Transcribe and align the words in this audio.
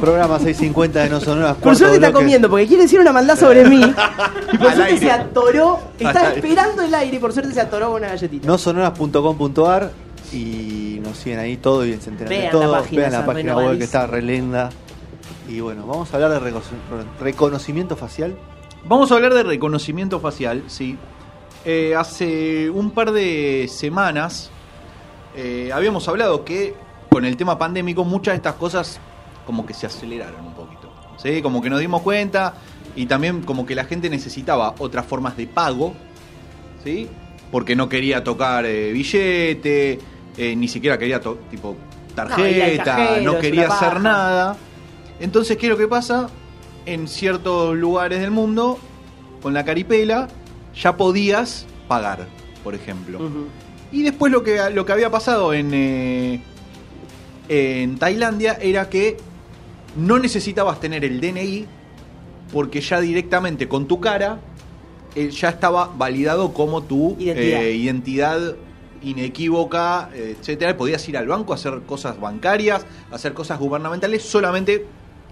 Programa 0.00 0.38
650 0.38 1.02
de 1.04 1.10
No 1.10 1.20
Sonoras. 1.20 1.56
Por 1.56 1.76
suerte 1.76 1.96
está 1.96 2.08
bloque. 2.08 2.22
comiendo, 2.24 2.48
porque 2.50 2.66
quiere 2.66 2.84
decir 2.84 2.98
una 3.00 3.12
maldad 3.12 3.38
sobre 3.38 3.68
mí. 3.68 3.80
Y 4.52 4.58
por 4.58 4.66
Al 4.68 4.74
suerte 4.74 4.94
aire. 4.94 5.06
se 5.06 5.10
atoró. 5.12 5.78
Aire. 6.00 6.20
esperando 6.36 6.82
el 6.82 6.94
aire 6.94 7.16
y 7.16 7.20
por 7.20 7.32
suerte 7.32 7.52
se 7.52 7.60
atoró 7.60 7.88
con 7.88 7.96
una 7.96 8.08
galletita. 8.08 8.46
Nosonoras.com.ar 8.46 9.92
y 10.32 10.98
nos 11.02 11.16
siguen 11.18 11.38
ahí 11.38 11.56
todo 11.56 11.84
y 11.86 11.92
se 12.00 12.10
enteran 12.10 12.28
de 12.30 12.38
Vean 12.38 12.44
la 12.46 12.50
todo. 12.50 12.72
página, 12.72 13.00
Vean 13.00 13.12
la 13.12 13.18
esa 13.18 13.26
página 13.26 13.56
web 13.56 13.78
que 13.78 13.84
está 13.84 14.06
re 14.06 14.22
linda. 14.22 14.70
Y 15.48 15.60
bueno, 15.60 15.86
vamos 15.86 16.12
a 16.12 16.16
hablar 16.16 16.30
de 16.32 16.40
recono- 16.40 16.62
reconocimiento 17.20 17.96
facial. 17.96 18.36
Vamos 18.84 19.12
a 19.12 19.14
hablar 19.16 19.34
de 19.34 19.42
reconocimiento 19.42 20.18
facial, 20.20 20.64
sí. 20.68 20.96
Eh, 21.64 21.94
hace 21.96 22.70
un 22.70 22.90
par 22.92 23.12
de 23.12 23.68
semanas 23.70 24.50
eh, 25.36 25.70
habíamos 25.74 26.08
hablado 26.08 26.44
que 26.44 26.74
con 27.10 27.24
el 27.24 27.36
tema 27.36 27.58
pandémico 27.58 28.02
muchas 28.04 28.32
de 28.32 28.36
estas 28.36 28.54
cosas 28.54 28.98
como 29.46 29.66
que 29.66 29.74
se 29.74 29.86
aceleraron 29.86 30.46
un 30.46 30.54
poquito. 30.54 30.92
¿sí? 31.16 31.42
Como 31.42 31.60
que 31.62 31.70
nos 31.70 31.80
dimos 31.80 32.02
cuenta 32.02 32.54
y 32.96 33.06
también 33.06 33.42
como 33.42 33.66
que 33.66 33.74
la 33.74 33.84
gente 33.84 34.08
necesitaba 34.10 34.74
otras 34.78 35.06
formas 35.06 35.36
de 35.36 35.46
pago, 35.46 35.94
¿sí? 36.84 37.08
porque 37.50 37.74
no 37.76 37.88
quería 37.88 38.22
tocar 38.24 38.64
eh, 38.66 38.92
billete, 38.92 39.98
eh, 40.36 40.54
ni 40.56 40.68
siquiera 40.68 40.96
quería 40.98 41.20
to- 41.20 41.38
tipo 41.50 41.76
No, 42.08 42.14
tarjeta, 42.14 42.84
cajero, 42.84 43.32
no 43.32 43.38
quería 43.40 43.66
hacer 43.68 44.00
nada. 44.00 44.56
Entonces, 45.18 45.56
¿qué 45.56 45.66
es 45.66 45.70
lo 45.70 45.76
que 45.76 45.88
pasa? 45.88 46.28
En 46.86 47.08
ciertos 47.08 47.76
lugares 47.76 48.20
del 48.20 48.30
mundo, 48.30 48.78
con 49.42 49.52
la 49.52 49.64
caripela, 49.64 50.28
ya 50.74 50.96
podías 50.96 51.66
pagar, 51.88 52.26
por 52.64 52.74
ejemplo. 52.74 53.18
Y 53.92 54.02
después 54.02 54.30
lo 54.32 54.42
que, 54.44 54.70
lo 54.70 54.86
que 54.86 54.92
había 54.92 55.10
pasado 55.10 55.52
en, 55.52 55.72
eh, 55.74 56.40
en 57.48 57.98
Tailandia 57.98 58.58
era 58.62 58.88
que 58.88 59.16
no 59.96 60.18
necesitabas 60.18 60.80
tener 60.80 61.04
el 61.04 61.20
DNI 61.20 61.66
porque 62.52 62.80
ya 62.80 63.00
directamente 63.00 63.68
con 63.68 63.86
tu 63.86 64.00
cara 64.00 64.38
eh, 65.14 65.30
ya 65.30 65.48
estaba 65.50 65.86
validado 65.96 66.52
como 66.52 66.82
tu 66.82 67.16
Identidad. 67.18 67.62
eh, 67.62 67.74
identidad 67.74 68.56
inequívoca, 69.02 70.10
etcétera. 70.14 70.76
Podías 70.76 71.08
ir 71.08 71.16
al 71.16 71.26
banco 71.26 71.52
a 71.52 71.56
hacer 71.56 71.80
cosas 71.86 72.20
bancarias, 72.20 72.84
a 73.10 73.14
hacer 73.14 73.32
cosas 73.34 73.58
gubernamentales 73.58 74.22
solamente 74.22 74.86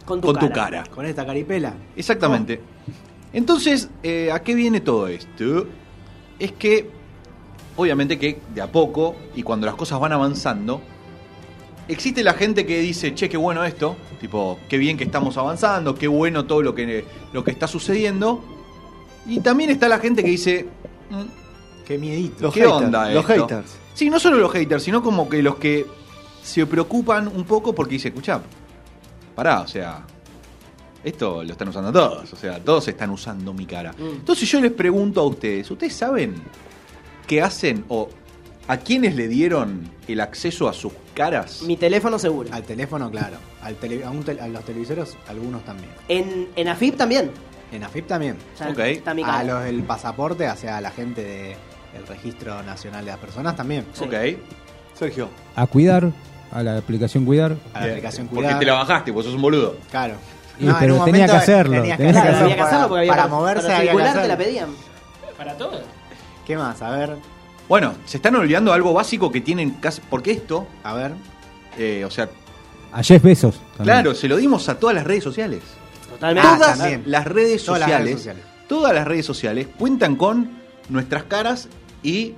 Con 0.05 0.21
tu 0.21 0.29
con 0.29 0.39
tu 0.39 0.49
cara. 0.49 0.83
cara. 0.83 0.85
Con 0.95 1.07
esta 1.07 1.25
caripela. 1.27 1.75
Exactamente. 1.97 2.61
Entonces, 3.33 3.91
eh, 4.03 4.31
¿a 4.33 4.41
qué 4.43 4.55
viene 4.55 4.81
todo 4.81 5.07
esto? 5.09 5.67
Es 6.39 6.53
que, 6.53 6.89
obviamente 7.77 8.19
que 8.19 8.39
de 8.55 8.63
a 8.63 8.73
poco, 8.73 9.17
y 9.35 9.43
cuando 9.43 9.67
las 9.67 9.75
cosas 9.77 10.01
van 10.01 10.13
avanzando, 10.13 10.81
existe 11.89 12.23
la 12.23 12.35
gente 12.35 12.65
que 12.67 12.81
dice, 12.81 13.15
che, 13.15 13.29
qué 13.29 13.37
bueno 13.37 13.65
esto, 13.65 13.97
tipo, 14.21 14.59
qué 14.69 14.79
bien 14.79 14.97
que 14.97 15.05
estamos 15.05 15.37
avanzando, 15.37 15.95
qué 15.95 16.07
bueno 16.07 16.45
todo 16.47 16.63
lo 16.63 16.75
que, 16.75 17.05
lo 17.33 17.43
que 17.43 17.51
está 17.51 17.67
sucediendo. 17.67 18.45
Y 19.27 19.41
también 19.41 19.71
está 19.71 19.89
la 19.89 19.99
gente 19.99 20.23
que 20.23 20.31
dice, 20.31 20.67
"Mm, 21.11 21.23
Qué 21.87 21.97
miedito. 21.97 22.43
Los 22.43 22.53
¿qué 22.55 22.61
haters, 22.61 22.77
onda 22.85 23.11
los 23.11 23.29
esto?". 23.31 23.49
haters. 23.49 23.77
Sí, 23.95 24.11
no 24.11 24.21
solo 24.21 24.37
los 24.37 24.53
haters, 24.53 24.83
sino 24.83 25.03
como 25.03 25.27
que 25.29 25.43
los 25.43 25.57
que 25.57 25.87
se 26.43 26.67
preocupan 26.67 27.29
un 27.29 27.45
poco 27.45 27.75
porque 27.75 27.95
dice, 27.95 28.09
escuchá, 28.09 28.41
pará, 29.35 29.63
o 29.63 29.67
sea, 29.67 30.05
esto 31.03 31.43
lo 31.43 31.51
están 31.53 31.69
usando 31.69 31.91
todos, 31.93 32.31
o 32.33 32.37
sea, 32.37 32.63
todos 32.63 32.87
están 32.89 33.09
usando 33.11 33.55
mi 33.55 33.65
cara. 33.65 33.93
Mm. 33.93 34.17
Entonces 34.19 34.49
yo 34.51 34.61
les 34.61 34.73
pregunto 34.73 35.21
a 35.23 35.25
ustedes, 35.25 35.71
¿ustedes 35.71 35.95
saben 35.95 36.35
qué 37.27 37.41
hacen 37.41 37.85
o 37.89 38.09
a 38.69 38.77
quiénes 38.77 39.15
le 39.17 39.27
dieron 39.29 39.91
el 40.07 40.21
acceso 40.21 40.69
a 40.69 40.73
sus 40.73 40.93
caras? 41.15 41.63
Mi 41.63 41.77
teléfono 41.77 42.19
seguro. 42.19 42.51
Al 42.53 42.63
teléfono, 42.63 43.11
claro. 43.11 43.37
Al 43.63 43.75
tele- 43.77 44.05
a, 44.05 44.11
un 44.11 44.23
tel- 44.23 44.41
a 44.41 44.49
los 44.49 44.65
televisores, 44.65 45.17
algunos 45.29 45.65
también. 45.65 45.91
En, 46.09 46.49
en 46.55 46.69
AFIP 46.69 46.97
también. 46.97 47.31
En 47.73 47.83
AFIP 47.85 48.07
también. 48.07 48.37
O 48.55 48.59
sea, 48.59 48.69
Ok. 48.71 48.79
Está 48.79 49.15
mi 49.15 49.23
cara. 49.23 49.39
A 49.41 49.45
los 49.45 49.65
del 49.65 49.83
pasaporte, 49.83 50.47
hacia 50.47 50.81
la 50.81 50.91
gente 50.91 51.23
de- 51.25 51.57
del 51.93 52.07
Registro 52.07 52.63
Nacional 52.63 53.05
de 53.05 53.11
las 53.11 53.21
Personas 53.21 53.57
también. 53.57 53.87
Sí. 53.95 54.05
Ok. 54.05 54.15
Sergio. 54.95 55.29
A 55.57 55.67
cuidar, 55.67 56.11
a 56.53 56.63
la 56.63 56.77
aplicación 56.79 57.25
cuidar. 57.25 57.57
A 57.73 57.81
la 57.87 57.93
aplicación 57.93 58.27
Porque 58.29 58.43
Cuidar. 58.45 58.59
te 58.61 58.67
la 58.67 58.75
bajaste, 58.75 59.11
vos 59.11 59.25
sos 59.25 59.35
un 59.35 59.43
boludo. 59.43 59.77
Claro. 59.91 60.15
Y, 60.61 60.67
pero 60.81 61.05
tenía 61.05 61.27
que 61.27 61.33
hacerlo, 61.33 61.77
tenías 61.77 61.97
tenía 61.99 62.13
Claro, 62.13 62.29
que 62.31 62.35
había 62.43 62.49
que 62.49 62.55
para- 62.57 62.67
hacerlo 62.69 62.89
porque 62.89 62.99
había 63.01 63.13
para 63.13 63.23
que- 63.25 63.29
moverse 63.31 63.67
para 63.69 63.81
circular 63.81 64.05
te 64.05 64.11
hacerlo. 64.19 64.29
la 64.29 64.37
pedían. 64.39 64.69
Para 65.37 65.55
todo. 65.57 65.81
¿Qué 66.47 66.57
más? 66.57 66.83
A 66.83 66.91
ver, 66.91 67.17
Bueno, 67.69 67.95
se 68.07 68.17
están 68.17 68.35
olvidando 68.37 68.73
algo 68.73 68.93
básico 68.95 69.31
que 69.31 69.41
tienen 69.41 69.73
casi... 69.73 70.01
Porque 70.09 70.31
esto, 70.33 70.67
a 70.83 70.95
ver. 70.95 71.13
eh, 71.77 72.05
o 72.05 72.11
sea, 72.11 72.29
A 72.93 73.03
Jeff 73.03 73.23
Bezos. 73.23 73.57
también. 73.77 73.85
claro, 73.85 74.15
se 74.15 74.27
lo 74.29 74.37
dimos 74.37 74.69
a 74.69 74.79
todas 74.79 74.95
las 74.97 75.05
redes 75.05 75.23
sociales. 75.25 75.61
Totalmente. 76.09 76.49
Ah, 76.49 76.57
todas 76.59 76.79
también. 76.79 77.03
las 77.07 77.27
redes 77.27 77.65
Todas 77.65 77.81
las 77.81 77.89
sociales, 77.89 78.05
redes 78.07 78.19
sociales. 78.21 78.45
todas 78.69 78.95
las 78.95 79.07
redes 79.07 79.27
sociales 79.27 79.67
cuentan 79.79 80.17
con 80.17 80.51
nuestras 80.89 81.25
caras 81.25 81.69
y 82.03 82.35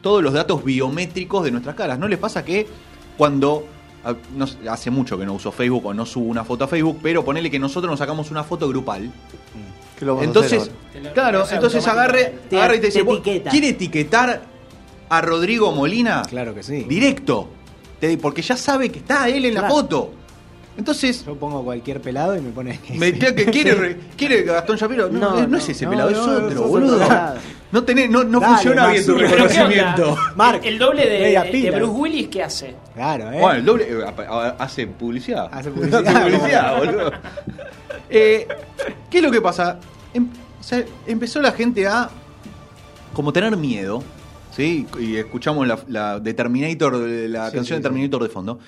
todos 0.00 0.22
los 0.22 0.32
datos 0.32 0.64
biométricos 0.64 1.44
de 1.44 1.50
nuestras 1.50 1.76
caras. 1.76 1.98
¿No 1.98 2.08
les 2.08 2.18
pasa 2.18 2.42
que 2.44 2.66
cuando 3.18 3.66
ah, 4.04 4.14
no 4.34 4.46
hace 4.70 4.90
mucho 4.90 5.18
que 5.18 5.26
no 5.26 5.34
uso 5.34 5.52
Facebook 5.52 5.84
o 5.84 5.92
no 5.92 6.06
subo 6.06 6.24
una 6.24 6.42
foto 6.44 6.64
a 6.64 6.68
Facebook, 6.68 7.00
pero 7.02 7.22
ponele 7.22 7.50
que 7.50 7.58
nosotros 7.58 7.90
nos 7.90 7.98
sacamos 7.98 8.30
una 8.30 8.42
foto 8.44 8.66
grupal. 8.66 9.12
¿Qué 9.98 10.06
lo 10.06 10.14
vamos 10.14 10.22
a 10.22 10.26
Entonces, 10.26 10.70
claro, 11.12 11.44
entonces 11.50 11.86
agarre, 11.86 12.38
agarre 12.50 12.76
y 12.76 12.80
te 12.80 12.86
dice, 12.86 13.00
te 13.00 13.04
"Vos, 13.04 13.18
etiqueta". 13.18 13.50
¿quiere 13.50 13.68
etiquetar 13.68 14.42
a 15.10 15.20
Rodrigo 15.20 15.72
Molina? 15.72 16.22
Claro 16.28 16.54
que 16.54 16.62
sí. 16.62 16.84
Directo. 16.88 17.48
Te- 18.00 18.16
porque 18.16 18.40
ya 18.40 18.56
sabe 18.56 18.90
que 18.90 19.00
está 19.00 19.28
él 19.28 19.44
en 19.44 19.54
la 19.54 19.68
foto. 19.68 20.12
Entonces, 20.78 21.26
Yo 21.26 21.34
pongo 21.36 21.62
cualquier 21.62 22.00
pelado 22.00 22.34
y 22.34 22.40
me 22.40 22.50
pone. 22.50 22.80
Me 22.94 23.12
que 23.12 23.44
quiere, 23.46 23.74
re- 23.74 23.96
quiere 24.16 24.42
Gastón 24.44 24.76
Shapiro. 24.76 25.10
No, 25.10 25.18
No, 25.18 25.40
no, 25.42 25.46
no, 25.48 25.58
es 25.58 25.68
ese 25.68 25.84
no, 25.84 25.90
pelado, 25.90 26.10
no, 26.10 26.16
es 26.16 26.26
no, 26.26 26.46
otro, 26.46 26.68
boludo. 26.68 27.00
No, 27.72 27.84
tenés, 27.84 28.08
no, 28.08 28.24
no 28.24 28.40
Dale, 28.40 28.54
funciona 28.54 28.86
bien 28.88 29.04
tu 29.04 29.14
reconocimiento. 29.18 30.16
Mark, 30.36 30.60
El 30.64 30.78
doble 30.78 31.06
de, 31.06 31.52
de. 31.52 31.70
Bruce 31.72 31.92
Willis, 31.92 32.28
¿qué 32.28 32.42
hace? 32.42 32.74
Claro, 32.94 33.30
¿eh? 33.30 33.38
Bueno, 33.40 33.58
el 33.58 33.64
doble 33.64 33.86
eh, 33.90 34.54
hace 34.58 34.86
publicidad. 34.86 35.48
Hace 35.52 35.70
publicidad. 35.70 36.06
Hace 36.06 36.20
publicidad, 36.30 36.78
boludo. 36.78 37.12
Eh, 38.08 38.48
¿Qué 39.10 39.18
es 39.18 39.22
lo 39.24 39.30
que 39.30 39.40
pasa? 39.40 39.78
Em- 40.14 40.28
o 40.58 40.62
sea, 40.62 40.82
empezó 41.06 41.40
la 41.42 41.52
gente 41.52 41.86
a 41.86 42.08
como 43.12 43.32
tener 43.32 43.56
miedo, 43.56 44.02
¿sí? 44.60 44.86
Y 45.00 45.16
escuchamos 45.16 45.66
la, 45.66 45.78
la 45.88 46.20
de 46.20 46.34
Terminator, 46.34 46.94
la 46.96 47.50
Sí, 47.50 47.56
canción 47.56 47.76
sí, 47.78 47.82
de. 47.82 47.88
Terminator 47.88 48.22
de 48.22 48.28
fondo. 48.28 48.58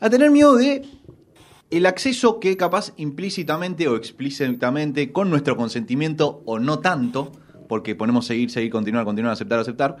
A 0.00 0.10
tener 0.10 0.30
miedo 0.30 0.56
de 0.56 0.82
el 1.70 1.86
acceso 1.86 2.38
que 2.38 2.56
capaz 2.56 2.92
implícitamente 2.96 3.88
o 3.88 3.96
explícitamente, 3.96 5.12
con 5.12 5.30
nuestro 5.30 5.56
consentimiento 5.56 6.42
o 6.44 6.58
no 6.58 6.78
tanto, 6.80 7.32
porque 7.68 7.94
ponemos 7.94 8.26
seguir, 8.26 8.50
seguir, 8.50 8.70
continuar, 8.70 9.04
continuar, 9.04 9.32
aceptar, 9.32 9.58
aceptar, 9.58 9.96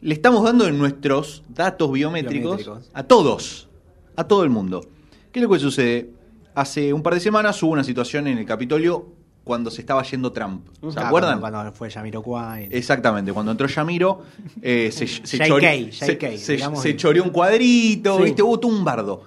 le 0.00 0.14
estamos 0.14 0.42
dando 0.44 0.66
en 0.66 0.78
nuestros 0.78 1.44
datos 1.48 1.90
biométricos, 1.92 2.58
Biométricos. 2.58 2.90
a 2.94 3.02
todos, 3.04 3.68
a 4.16 4.24
todo 4.24 4.44
el 4.44 4.50
mundo. 4.50 4.86
¿Qué 5.32 5.40
es 5.40 5.42
lo 5.44 5.50
que 5.50 5.58
sucede? 5.58 6.10
Hace 6.54 6.92
un 6.92 7.02
par 7.02 7.14
de 7.14 7.20
semanas 7.20 7.62
hubo 7.62 7.72
una 7.72 7.84
situación 7.84 8.26
en 8.26 8.38
el 8.38 8.44
Capitolio 8.46 9.12
cuando 9.48 9.70
se 9.70 9.80
estaba 9.80 10.02
yendo 10.04 10.30
Trump. 10.30 10.68
¿Se 10.92 11.00
acuerdan? 11.00 11.40
Cuando, 11.40 11.56
cuando 11.58 11.72
fue 11.72 11.90
Yamiroquai. 11.90 12.68
Exactamente, 12.70 13.32
cuando 13.32 13.50
entró 13.50 13.66
Yamiro, 13.66 14.22
eh, 14.62 14.90
se, 14.92 15.06
se, 15.08 15.38
JK, 15.38 15.46
chore- 15.48 15.90
JK, 15.90 16.36
se- 16.38 16.58
se- 16.76 16.96
choreó 16.96 17.24
un 17.24 17.30
cuadrito, 17.30 18.18
Sí. 18.18 18.24
¿viste? 18.24 18.42
Hubo 18.42 18.60
un 18.68 18.84
bardo. 18.84 19.24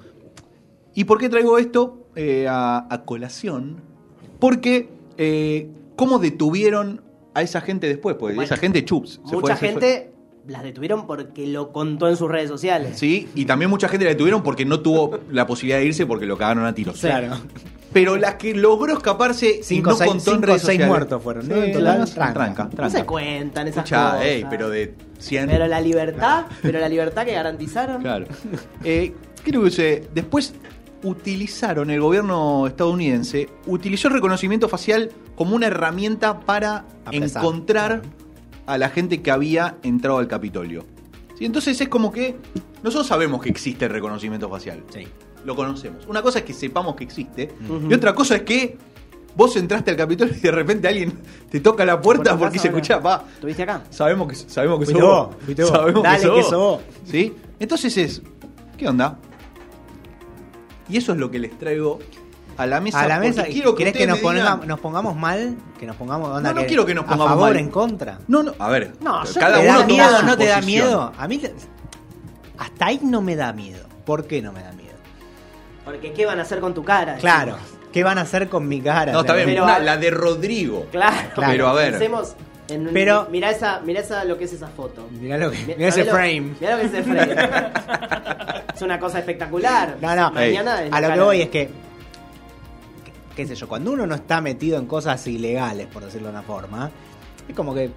¿Y 0.94 1.04
por 1.06 1.18
qué 1.18 1.28
traigo 1.28 1.58
esto 1.58 2.08
eh, 2.16 2.48
a, 2.48 2.86
a 2.90 3.04
colación? 3.04 3.82
Porque, 4.40 4.90
eh, 5.18 5.70
¿cómo 5.96 6.20
detuvieron 6.20 7.02
a 7.34 7.42
esa 7.42 7.62
gente 7.62 7.88
después? 7.88 8.16
Porque 8.18 8.36
Bueno, 8.36 8.46
esa 8.46 8.58
gente 8.58 8.86
chups. 8.86 9.20
se 9.26 9.36
Mucha 9.36 9.56
fue. 9.56 9.70
gente 9.70 10.12
las 10.48 10.64
detuvieron 10.64 11.06
porque 11.08 11.46
lo 11.48 11.72
contó 11.72 12.10
en 12.10 12.18
sus 12.18 12.30
redes 12.30 12.50
sociales. 12.50 12.98
Sí, 12.98 13.30
y 13.36 13.46
también 13.46 13.70
mucha 13.70 13.88
gente 13.88 14.06
la 14.06 14.12
detuvieron 14.12 14.42
porque 14.44 14.66
no 14.66 14.80
tuvo 14.82 15.20
la 15.32 15.46
posibilidad 15.48 15.80
de 15.80 15.86
irse 15.86 16.06
porque 16.06 16.26
lo 16.26 16.38
cagaron 16.38 16.66
a 16.66 16.74
tiros. 16.74 17.00
Claro. 17.00 17.38
Pero 17.94 18.18
la 18.18 18.38
que 18.38 18.54
logró 18.54 18.94
escaparse 18.94 19.62
Cinco, 19.64 19.90
y 19.90 19.94
no 19.94 19.98
seis- 19.98 20.10
contó 20.12 20.32
en 20.32 20.36
cinco, 20.38 20.46
redes 20.48 20.62
seis 20.62 20.68
sociales. 20.78 20.88
muertos 20.88 21.24
fueron, 21.24 21.48
¿no? 21.48 21.56
Sí, 21.56 21.62
En 21.62 21.74
total, 21.74 22.10
tranca, 22.14 22.44
tranca. 22.70 22.70
No 22.84 22.90
se 22.90 23.06
cuentan 23.06 23.68
esas 23.68 23.78
Escuchá, 23.86 24.12
cosas. 24.12 24.26
ey, 24.26 24.46
pero 24.50 24.70
de 24.70 24.94
100. 25.20 25.50
Pero 25.50 25.68
la 25.68 25.82
libertad, 25.82 26.46
pero 26.62 26.80
la 26.80 26.90
libertad 26.90 27.26
que 27.26 27.34
garantizaron. 27.34 28.02
Claro. 28.02 28.26
Eh, 28.84 29.14
creo 29.44 29.64
que 29.64 29.72
se- 29.72 30.08
después 30.14 30.54
utilizaron, 31.04 31.90
el 31.90 32.00
gobierno 32.00 32.68
estadounidense 32.68 33.50
utilizó 33.66 34.08
el 34.08 34.14
reconocimiento 34.14 34.70
facial 34.70 35.10
como 35.36 35.56
una 35.56 35.68
herramienta 35.68 36.40
para 36.42 36.86
encontrar 37.12 38.02
a 38.68 38.78
la 38.78 38.90
gente 38.90 39.22
que 39.22 39.32
había 39.32 39.78
entrado 39.84 40.20
al 40.20 40.28
Capitolio. 40.28 40.86
¿Sí? 41.38 41.46
Entonces 41.46 41.82
es 41.82 41.90
como 41.90 42.12
que 42.12 42.36
nosotros 42.84 43.08
sabemos 43.08 43.42
que 43.42 43.50
existe 43.50 43.86
el 43.86 43.92
reconocimiento 43.92 44.48
facial. 44.50 44.84
Sí. 44.94 45.08
Lo 45.46 45.56
conocemos. 45.56 46.06
Una 46.08 46.22
cosa 46.22 46.40
es 46.40 46.46
que 46.46 46.54
sepamos 46.54 46.96
que 46.96 47.04
existe 47.04 47.54
y 47.90 47.94
otra 47.94 48.14
cosa 48.14 48.36
es 48.38 48.42
que 48.44 48.78
vos 49.36 49.56
entraste 49.56 49.92
al 49.92 49.98
Capitolio 49.98 50.34
y 50.36 50.40
de 50.40 50.52
repente 50.52 50.88
alguien 50.88 51.20
te 51.50 51.60
toca 51.62 51.84
la 51.86 52.00
puerta 52.02 52.32
Por 52.32 52.40
porque 52.40 52.60
se 52.60 52.68
ahora. 52.68 52.80
escucha, 52.80 53.00
va, 53.00 53.24
¿Estuviste 53.34 53.64
acá? 53.64 53.84
Sabemos 53.90 54.28
que, 54.28 54.36
sabemos 54.36 54.80
que 54.80 54.86
sos 54.88 55.02
vos, 55.02 55.30
vos. 55.58 55.68
Sabemos 55.70 56.04
Dale, 56.04 56.18
que 56.20 56.24
sos 56.24 56.34
que 56.36 56.42
vos. 56.42 56.50
sos 56.50 56.60
vos. 56.60 56.82
¿Sí? 57.06 57.36
Entonces 57.60 57.98
es, 57.98 58.22
¿qué 58.78 58.88
onda? 58.88 59.18
Y 60.90 60.98
eso 60.98 61.14
es 61.14 61.18
lo 61.18 61.32
que 61.32 61.40
les 61.40 61.58
traigo 61.58 62.00
a 62.58 62.66
la 62.66 62.82
mesa. 62.82 63.02
A 63.02 63.08
la 63.08 63.20
mesa, 63.20 63.46
quiero 63.46 63.74
que 63.74 63.86
¿querés 63.86 63.94
que 63.98 64.06
nos, 64.08 64.20
pongamos, 64.20 64.68
nos 64.68 64.80
pongamos 64.80 65.16
mal? 65.16 65.56
Que 65.80 65.86
nos 65.86 65.96
pongamos 65.96 66.30
onda 66.30 66.54
No, 66.54 66.62
no 66.62 66.68
quiero 66.68 66.86
que 66.86 66.94
nos 66.94 67.06
a 67.06 67.08
pongamos 67.08 67.30
favor, 67.32 67.50
mal. 67.52 67.58
en 67.58 67.70
contra. 67.70 68.20
No, 68.28 68.44
no, 68.44 68.54
a 68.60 68.70
ver. 68.70 68.94
No, 69.02 69.22
cada 69.40 69.60
¿Te 69.62 69.68
uno 69.70 69.74
da 69.80 69.86
toma 69.86 69.86
miedo? 69.88 70.20
su 70.20 70.26
¿No 70.26 70.38
te 70.38 70.46
da 70.46 70.62
miedo? 70.62 71.14
A 71.18 71.28
mí 71.28 71.42
hasta 72.58 72.86
ahí 72.86 73.00
no 73.02 73.22
me 73.22 73.36
da 73.36 73.54
miedo. 73.54 73.86
¿Por 74.06 74.26
qué 74.28 74.42
no 74.42 74.52
me 74.52 74.62
da 74.62 74.72
miedo? 74.74 74.81
Porque 75.86 76.14
¿qué 76.14 76.26
van 76.26 76.40
a 76.40 76.44
hacer 76.44 76.60
con 76.60 76.74
tu 76.74 76.84
cara? 76.84 77.16
Claro. 77.16 77.58
¿Qué 77.92 78.04
van 78.04 78.18
a 78.18 78.22
hacer 78.22 78.48
con 78.48 78.68
mi 78.68 78.80
cara? 78.82 79.12
No, 79.12 79.22
está 79.22 79.34
bien, 79.36 79.48
Pero 79.48 79.64
una- 79.64 79.80
la 79.80 79.98
de 79.98 80.12
Rodrigo. 80.12 80.86
Claro. 80.92 81.16
Claro. 81.34 81.52
Pero 81.52 81.68
a 81.68 81.74
ver. 81.74 81.92
Pensemos 81.92 82.36
en 82.70 82.88
un- 82.88 82.94
Pero- 82.94 83.28
mirá 83.32 83.50
esa, 83.52 83.80
mirá 83.82 84.00
esa 84.00 84.24
lo 84.24 84.38
que 84.38 84.46
es 84.46 84.54
esa 84.54 84.68
foto. 84.68 85.08
Mirá, 85.12 85.38
lo 85.38 85.52
que, 85.52 85.58
Mi- 85.58 85.76
mirá 85.76 85.88
ese 85.90 86.06
¿sabés 86.06 86.06
lo- 86.06 86.12
frame. 86.14 86.42
Mirá 86.60 86.72
lo 86.76 86.78
que 86.82 86.86
es 86.88 86.94
ese 86.94 87.04
frame. 87.04 87.36
es 88.76 88.82
una 88.82 89.00
cosa 89.00 89.20
espectacular. 89.20 89.98
No, 90.00 90.16
no. 90.16 90.32
Mañana 90.32 90.84
es 90.84 90.94
a 90.94 91.02
lo 91.02 91.14
que 91.14 91.20
voy 91.20 91.42
es 91.42 91.50
que- 91.50 91.70
qué 93.36 93.48
sé 93.48 93.56
yo, 93.56 93.68
cuando 93.68 93.92
uno 93.92 94.06
no 94.08 94.16
está 94.16 94.40
metido 94.42 94.78
en 94.78 94.86
cosas 94.86 95.26
ilegales, 95.28 95.88
por 95.88 96.06
decirlo 96.06 96.28
de 96.28 96.34
una 96.34 96.44
forma, 96.44 96.92
es 97.48 97.56
como 97.56 97.74
que 97.74 97.90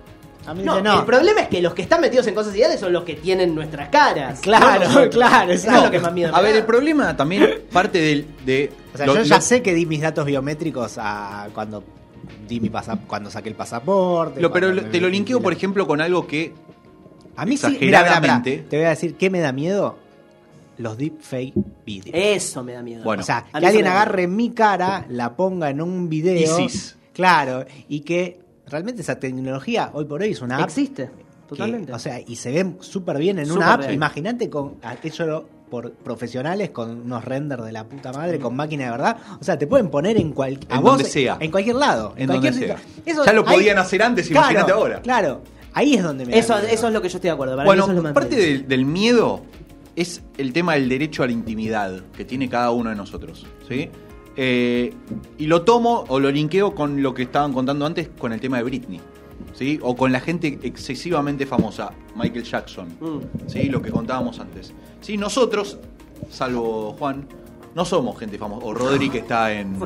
a 0.47 0.55
mí 0.55 0.63
No, 0.63 0.73
dice, 0.77 0.85
no. 0.85 0.99
el 1.01 1.05
problema 1.07 1.41
es 1.43 1.49
que 1.49 1.61
los 1.63 1.75
que 1.75 1.83
están 1.83 2.01
metidos 2.01 2.27
en 2.27 2.35
cosas 2.35 2.55
ilegales 2.55 2.81
son 2.81 2.93
los 2.93 3.05
que 3.05 3.15
tienen 3.15 3.55
nuestras 3.55 3.89
caras. 3.89 4.41
Claro, 4.41 4.89
no 4.89 5.09
claro, 5.11 5.53
Eso 5.53 5.71
es 5.75 5.83
lo 5.83 5.91
que 5.91 5.99
más 6.01 6.13
miedo 6.13 6.33
me 6.33 6.39
A 6.39 6.43
ver, 6.43 6.53
da. 6.53 6.59
el 6.59 6.65
problema 6.67 7.17
también 7.17 7.63
parte 7.73 7.99
del, 8.01 8.27
de. 8.45 8.73
O 8.93 8.97
sea, 8.97 9.07
lo- 9.07 9.15
yo 9.17 9.23
ya 9.23 9.37
lo- 9.37 9.41
sé 9.43 9.63
que 9.63 9.75
di 9.75 9.87
mis 9.87 10.01
datos 10.01 10.25
biométricos 10.27 10.97
a 10.99 11.49
cuando 11.55 11.83
di 12.49 12.61
mi 12.61 12.69
pasa- 12.71 12.99
cuando 13.07 13.31
saqué 13.31 13.49
el 13.49 13.55
pasaporte. 13.55 14.41
lo- 14.41 14.53
pero 14.53 14.75
te 14.91 15.01
lo 15.01 15.09
linkeo, 15.09 15.41
por 15.41 15.53
ejemplo, 15.53 15.87
con 15.87 16.01
algo 16.01 16.27
que. 16.27 16.53
A 17.37 17.45
mí 17.47 17.57
sí, 17.57 17.67
mira, 17.67 17.79
mira, 17.81 17.89
mira, 17.89 18.01
exageradamente- 18.11 18.65
te 18.69 18.77
voy 18.77 18.87
a 18.87 18.91
decir 18.91 19.15
qué 19.17 19.29
me 19.31 19.41
da 19.41 19.53
miedo 19.53 19.99
los 20.79 20.97
deepfake 20.99 21.53
videos. 21.87 22.11
Eso 22.15 22.63
me 22.63 22.73
da 22.73 22.83
miedo. 22.83 23.03
Bueno. 23.05 23.23
o 23.23 23.27
sea, 23.27 23.45
que 23.53 23.65
alguien 23.67 23.87
agarre 23.87 24.27
mi 24.27 24.51
cara, 24.51 25.05
la 25.09 25.35
ponga 25.37 25.71
en 25.71 25.81
un 25.81 26.09
video. 26.09 26.59
ISIS. 26.61 26.97
Claro, 27.13 27.65
y 27.89 28.01
que 28.01 28.41
realmente 28.69 29.03
esa 29.03 29.19
tecnología 29.19 29.91
hoy 29.93 30.05
por 30.05 30.23
hoy 30.23 30.31
es 30.31 30.41
una 30.43 30.57
app. 30.59 30.65
Existe, 30.65 31.05
que- 31.07 31.47
totalmente. 31.49 31.93
o 31.93 31.99
sea, 31.99 32.21
y 32.21 32.37
se 32.37 32.51
ve 32.53 32.75
súper 32.81 33.19
bien 33.19 33.39
en 33.39 33.47
Súper 33.47 33.63
una 33.63 33.75
app. 33.75 33.91
Imagínate 33.91 34.49
con 34.51 34.77
hecho 35.03 35.47
por 35.71 35.93
profesionales 35.93 36.71
con 36.71 36.91
unos 37.03 37.25
renders 37.25 37.65
de 37.65 37.73
la 37.73 37.85
puta 37.85 38.13
madre, 38.13 38.39
con 38.39 38.55
máquina 38.55 38.85
de 38.85 38.91
verdad. 38.93 39.17
O 39.41 39.45
sea, 39.45 39.59
te 39.59 39.67
pueden 39.67 39.89
poner 39.89 40.17
en, 40.19 40.33
cual, 40.33 40.59
a 40.69 40.77
En 40.77 40.83
vos, 40.83 40.93
donde 40.93 41.05
sea. 41.05 41.37
En 41.41 41.51
cualquier 41.51 41.77
lado. 41.77 42.15
En 42.17 42.27
cualquier 42.29 42.53
donde 42.53 42.67
sea. 42.69 42.77
Eso- 43.05 43.25
Ya 43.25 43.33
lo 43.33 43.47
ahí- 43.49 43.57
podían 43.57 43.79
hacer 43.79 44.03
antes, 44.03 44.29
Claro, 44.29 44.51
imagínate 44.51 44.73
ahora. 44.73 45.03
Claro, 45.03 45.41
ahí 45.73 45.95
es 45.95 46.03
donde 46.03 46.27
me 46.27 46.33
da 46.33 46.39
eso, 46.39 46.55
miedo. 46.55 46.69
eso 46.69 46.87
es 46.89 46.93
lo 46.93 47.03
que 47.03 47.09
yo 47.09 47.17
estoy 47.19 47.29
de 47.29 47.33
acuerdo. 47.35 47.57
Para 47.57 47.67
Bueno, 47.67 47.83
eso 47.85 47.93
es 47.93 47.97
lo 47.97 48.03
más 48.03 48.13
parte 48.13 48.37
del, 48.37 48.69
del 48.69 48.85
miedo 48.87 49.43
es 49.97 50.23
el 50.39 50.53
tema 50.53 50.75
del 50.75 50.89
derecho 50.89 51.23
a 51.23 51.27
la 51.27 51.33
intimidad 51.33 52.03
que 52.17 52.25
tiene 52.25 52.49
cada 52.49 52.71
uno 52.71 52.91
de 52.91 52.97
nosotros. 52.97 53.45
¿sí? 53.69 53.91
Eh, 54.37 54.93
y 55.39 55.47
lo 55.47 55.63
tomo 55.63 56.05
o 56.09 56.19
lo 56.19 56.31
linkeo 56.31 56.75
con 56.75 57.03
lo 57.03 57.15
que 57.15 57.23
estaban 57.23 57.53
contando 57.53 57.87
antes 57.87 58.09
con 58.19 58.33
el 58.33 58.41
tema 58.41 58.59
de 58.59 58.65
Britney. 58.65 59.01
¿sí? 59.55 59.79
O 59.83 59.97
con 59.97 60.13
la 60.13 60.21
gente 60.21 60.59
excesivamente 60.63 61.47
famosa, 61.47 61.93
Michael 62.17 62.45
Jackson. 62.45 62.89
Mm. 63.01 63.49
¿sí? 63.49 63.65
Lo 63.65 63.81
que 63.81 63.91
contábamos 63.91 64.41
antes. 64.41 64.73
¿sí? 65.01 65.17
Nosotros, 65.17 65.79
salvo 66.31 66.95
Juan, 66.99 67.27
no 67.75 67.85
somos 67.85 68.19
gente 68.19 68.39
famosa. 68.39 68.65
O 68.67 68.73
Rodri 68.73 69.11
que 69.11 69.19
está 69.19 69.53
en, 69.53 69.77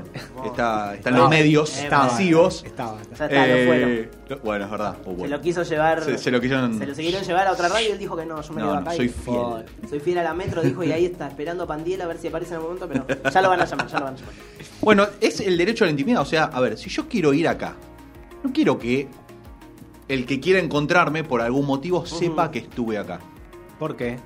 está, 0.44 0.94
está 0.94 1.08
en 1.08 1.14
los 1.16 1.24
No, 1.24 1.30
medios 1.30 1.76
estaba, 1.78 2.04
masivos. 2.04 2.62
Estaba. 2.64 2.98
Ya 3.18 3.24
está, 3.26 3.46
lo 3.46 3.64
fueron. 3.66 3.90
Eh, 3.90 4.10
bueno, 4.44 4.64
es 4.66 4.70
verdad. 4.70 4.96
Oh, 5.04 5.10
Se 5.10 5.16
bueno. 5.16 5.36
lo 5.36 5.42
quiso 5.42 5.62
llevar. 5.62 6.02
Se- 6.04 6.18
se 6.18 6.30
lo 6.30 6.40
quisieron- 6.40 6.78
se 6.78 6.86
lo 6.86 6.94
siguieron 6.94 7.22
llevar 7.22 7.46
a 7.46 7.52
otra 7.52 7.68
radio 7.68 7.88
y 7.88 7.92
él 7.92 7.98
dijo 7.98 8.16
que 8.16 8.26
no, 8.26 8.42
yo 8.42 8.52
me 8.52 8.60
No, 8.60 8.66
quedo 8.68 8.74
no, 8.74 8.80
acá. 8.82 8.94
y- 8.94 8.96
soy 8.98 9.08
fiel. 9.08 9.88
Soy 9.88 10.00
fiel 10.00 10.18
a 10.18 10.22
la 10.22 10.34
metro, 10.34 10.62
dijo, 10.62 10.84
y 10.84 10.92
ahí 10.92 11.06
está, 11.06 11.28
esperando 11.28 11.64
a 11.64 11.66
Pandiela 11.66 12.04
a 12.04 12.08
ver 12.08 12.18
si 12.18 12.28
aparece 12.28 12.50
en 12.54 12.60
algún 12.60 12.78
momento, 12.78 13.04
pero 13.06 13.30
ya 13.30 13.40
lo 13.42 13.48
van 13.48 13.60
a 13.62 13.64
llamar, 13.64 13.86
ya 13.88 13.98
lo 13.98 14.04
van 14.04 14.14
a 14.14 14.16
llamar. 14.18 14.34
Bueno, 14.82 15.06
es 15.20 15.40
el 15.40 15.56
derecho 15.56 15.84
a 15.84 15.86
la 15.86 15.92
intimidad. 15.92 16.20
O 16.22 16.26
sea, 16.26 16.44
a 16.44 16.60
ver, 16.60 16.76
si 16.76 16.90
yo 16.90 17.08
quiero 17.08 17.32
ir 17.32 17.48
acá, 17.48 17.74
no 18.44 18.52
quiero 18.52 18.78
que 18.78 19.08
el 20.08 20.26
que 20.26 20.40
quiera 20.40 20.58
encontrarme 20.60 21.24
por 21.24 21.40
algún 21.40 21.66
motivo 21.66 22.04
sepa 22.06 22.50
que 22.50 22.58
estuve 22.60 22.98
acá. 22.98 23.20
¿Por 23.78 23.96
qué? 23.96 24.18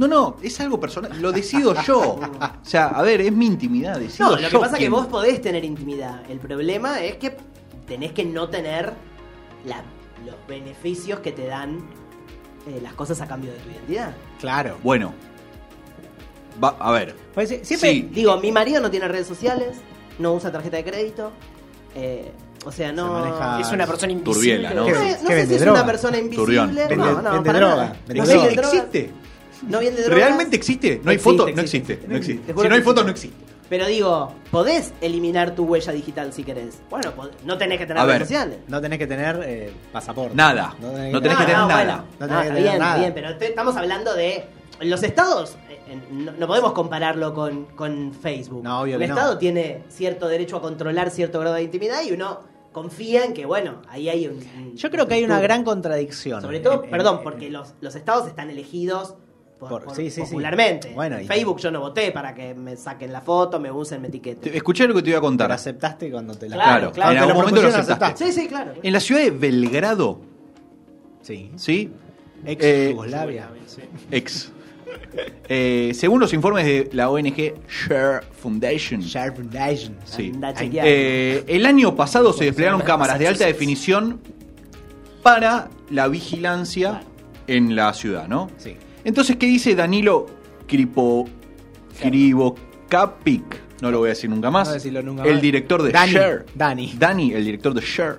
No, 0.00 0.08
no, 0.08 0.36
es 0.42 0.58
algo 0.60 0.80
personal. 0.80 1.20
Lo 1.20 1.30
decido 1.30 1.74
yo. 1.82 2.00
O 2.00 2.20
sea, 2.62 2.86
a 2.86 3.02
ver, 3.02 3.20
es 3.20 3.32
mi 3.32 3.44
intimidad. 3.46 3.98
Decido 4.00 4.30
No, 4.30 4.36
lo 4.36 4.40
yo 4.42 4.48
que 4.48 4.54
pasa 4.56 4.66
es 4.68 4.72
que 4.72 4.78
quién- 4.78 4.92
vos 4.92 5.06
podés 5.08 5.42
tener 5.42 5.62
intimidad. 5.62 6.22
El 6.30 6.38
problema 6.38 7.02
es 7.02 7.16
que 7.16 7.36
tenés 7.86 8.12
que 8.12 8.24
no 8.24 8.48
tener 8.48 8.94
la- 9.66 9.82
los 10.24 10.36
beneficios 10.48 11.20
que 11.20 11.32
te 11.32 11.46
dan 11.46 11.78
eh, 12.66 12.78
las 12.82 12.92
cosas 12.94 13.20
a 13.20 13.26
cambio 13.26 13.52
de 13.52 13.58
tu 13.58 13.68
identidad. 13.70 14.14
Claro. 14.38 14.78
Bueno, 14.82 15.12
va, 16.62 16.76
a 16.78 16.90
ver. 16.92 17.14
Pues, 17.34 17.48
sí, 17.48 17.60
siempre 17.62 17.90
Sí. 17.90 18.08
Digo, 18.12 18.36
mi 18.38 18.52
marido 18.52 18.80
no 18.80 18.90
tiene 18.90 19.06
redes 19.08 19.26
sociales, 19.26 19.78
no 20.18 20.32
usa 20.34 20.50
tarjeta 20.52 20.76
de 20.78 20.84
crédito. 20.84 21.32
eh, 21.94 22.30
o 22.64 22.70
sea, 22.70 22.92
no. 22.92 23.06
Se 23.24 23.30
maneja- 23.30 23.60
Es 23.60 23.72
una 23.72 23.84
persona 23.86 24.12
invisible. 24.12 24.34
Turbiela, 24.34 24.70
¿no? 24.74 24.80
No, 24.82 24.86
¿Qué- 24.86 24.92
es- 25.10 25.22
no 25.22 25.28
qué 25.28 25.34
sé 25.34 25.34
vende 25.34 25.46
si 25.48 25.54
es 25.54 25.60
droga? 25.62 25.78
una 25.80 25.86
persona 25.90 26.18
invisible. 26.18 26.44
Turbión. 26.44 26.66
no, 26.74 26.80
Vende- 26.80 26.96
no, 26.96 27.04
vende 27.32 27.46
para 27.46 27.58
droga, 27.58 27.76
nada. 27.76 27.96
vende 28.06 28.14
No 28.14 28.26
droga. 28.26 28.48
drogas, 28.50 28.74
¿Existe? 28.74 29.10
No 29.68 29.78
vende 29.80 30.02
drogas. 30.02 30.18
¿Realmente 30.18 30.56
existe? 30.56 31.00
No 31.04 31.10
hay 31.10 31.16
Existe, 31.16 31.38
foto, 31.38 31.42
no 31.54 31.60
existe. 31.62 31.92
existe. 31.92 32.08
No 32.08 32.16
existe. 32.16 32.46
Te 32.46 32.52
juro 32.52 32.62
Si 32.64 32.68
no 32.68 32.74
hay 32.74 32.80
que 32.80 32.84
foto, 32.84 33.00
existe. 33.02 33.28
no 33.28 33.34
existe. 33.36 33.50
Pero 33.68 33.86
digo, 33.86 34.32
podés 34.50 34.92
eliminar 35.00 35.54
tu 35.54 35.64
huella 35.64 35.92
digital 35.92 36.32
si 36.32 36.42
querés. 36.42 36.80
Bueno, 36.90 37.12
pod- 37.14 37.30
no 37.44 37.56
tenés 37.56 37.78
que 37.78 37.86
tener 37.86 38.02
A 38.02 38.06
redes 38.06 38.18
ver. 38.18 38.26
sociales. 38.26 38.58
No 38.66 38.80
tenés 38.80 38.98
que 38.98 39.06
tener 39.06 39.40
eh, 39.44 39.72
pasaporte. 39.92 40.34
Nada. 40.34 40.74
No 40.80 40.88
No 40.90 41.22
tenés 41.22 41.38
que 41.38 41.44
tener 41.44 41.56
nada. 41.58 41.74
bueno. 41.74 42.04
No 42.18 42.26
Ah, 42.26 42.28
tenés 42.28 42.42
que 42.42 42.48
tener 42.48 42.62
bien, 42.64 42.78
nada. 42.78 42.98
bien, 42.98 43.14
pero 43.14 43.36
te- 43.36 43.46
estamos 43.46 43.76
hablando 43.76 44.14
de 44.14 44.44
los 44.80 45.02
estados. 45.04 45.56
eh, 45.68 45.78
eh, 45.88 46.00
No, 46.10 46.32
no 46.32 46.46
podemos 46.48 46.72
compararlo 46.72 47.32
con, 47.32 47.66
con 47.76 48.12
Facebook. 48.12 48.64
No, 48.64 48.80
obvio 48.80 48.96
Un 48.96 49.02
que 49.02 49.06
no. 49.08 49.14
estado 49.14 49.38
tiene 49.38 49.84
cierto 49.88 50.26
derecho 50.26 50.56
a 50.56 50.62
controlar 50.62 51.10
cierto 51.10 51.38
grado 51.38 51.54
de 51.54 51.62
intimidad 51.62 52.02
y 52.02 52.10
uno 52.12 52.40
confía 52.72 53.24
en 53.24 53.34
que, 53.34 53.46
bueno, 53.46 53.82
ahí 53.88 54.08
hay 54.08 54.26
un. 54.26 54.34
un- 54.38 54.74
Yo 54.76 54.90
creo 54.90 55.06
que 55.06 55.14
hay 55.14 55.22
una 55.22 55.36
un- 55.36 55.42
gran 55.42 55.62
contradicción. 55.62 56.40
Sobre 56.42 56.58
todo, 56.58 56.80
En- 56.80 56.84
en- 56.86 56.90
perdón, 56.90 57.18
en- 57.18 57.22
porque 57.22 57.50
los, 57.50 57.74
los 57.80 57.94
estados 57.94 58.26
están 58.26 58.50
elegidos 58.50 59.14
por, 59.60 59.68
Por- 59.68 59.84
por- 59.84 59.94
sí, 59.94 60.04
sí, 60.10 60.16
sí. 60.16 60.20
popularmente. 60.22 60.90
Bueno, 60.94 61.18
en 61.18 61.26
Facebook 61.26 61.58
yo 61.60 61.70
no 61.70 61.80
voté 61.80 62.10
para 62.12 62.34
que 62.34 62.54
me 62.54 62.76
saquen 62.76 63.12
la 63.12 63.20
foto, 63.20 63.60
me 63.60 63.70
usen, 63.70 64.00
me 64.02 64.08
etiqueten. 64.08 64.50
Te- 64.50 64.56
Escuché 64.56 64.88
lo 64.88 64.94
que 64.94 65.02
te 65.02 65.10
iba 65.10 65.18
a 65.18 65.20
Pero 65.20 65.28
contar. 65.28 65.52
aceptaste 65.52 66.10
cuando 66.10 66.34
te 66.34 66.48
la 66.48 66.56
Claro, 66.56 66.90
claro. 66.92 67.12
en 67.12 67.18
algún 67.18 67.34
lo 67.34 67.40
momento 67.40 67.62
lo 67.62 67.68
aceptaste. 67.68 68.24
Sí, 68.26 68.32
sí, 68.32 68.48
claro. 68.48 68.72
En 68.82 68.92
la 68.92 69.00
ciudad 69.00 69.20
de 69.22 69.30
Belgrado, 69.30 70.18
Sí. 71.22 71.50
¿sí? 71.56 71.90
Ex 72.44 72.64
Eh, 72.64 72.88
Yugoslavia. 72.92 73.50
Ex. 74.10 74.50
Eh, 75.48 75.92
según 75.94 76.20
los 76.20 76.32
informes 76.32 76.64
de 76.64 76.88
la 76.92 77.10
ONG 77.10 77.54
Share 77.68 78.22
Foundation, 78.40 79.00
Share 79.00 79.32
Foundation. 79.32 79.96
sí. 80.04 80.32
Eh, 80.74 81.44
el 81.46 81.66
año 81.66 81.94
pasado 81.96 82.32
se 82.32 82.44
desplegaron 82.46 82.80
cámaras 82.82 83.18
de 83.18 83.26
alta 83.28 83.46
definición 83.46 84.20
para 85.22 85.68
la 85.90 86.08
vigilancia 86.08 87.02
en 87.46 87.74
la 87.76 87.92
ciudad, 87.92 88.26
¿no? 88.28 88.50
Sí. 88.56 88.76
Entonces, 89.04 89.36
¿qué 89.36 89.46
dice 89.46 89.74
Danilo 89.74 90.26
Kripo, 90.66 91.28
Krivokapic? 92.00 93.60
No 93.80 93.90
lo 93.90 93.98
voy 93.98 94.08
a 94.08 94.10
decir 94.10 94.28
nunca 94.28 94.50
más. 94.50 94.68
No 94.68 94.74
decirlo 94.74 95.02
nunca 95.02 95.24
el 95.24 95.34
más. 95.34 95.42
director 95.42 95.82
de 95.82 95.90
Dani, 95.92 96.12
Share. 96.12 96.46
Dani. 96.54 96.94
Dani, 96.98 97.32
el 97.32 97.44
director 97.44 97.72
de 97.74 97.80
Share. 97.80 98.18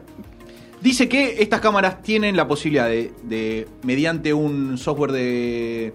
Dice 0.82 1.08
que 1.08 1.42
estas 1.44 1.62
cámaras 1.62 2.02
tienen 2.02 2.36
la 2.36 2.48
posibilidad 2.48 2.88
de, 2.88 3.14
de, 3.24 3.68
mediante 3.84 4.34
un 4.34 4.80
software 4.80 5.12
de 5.12 5.94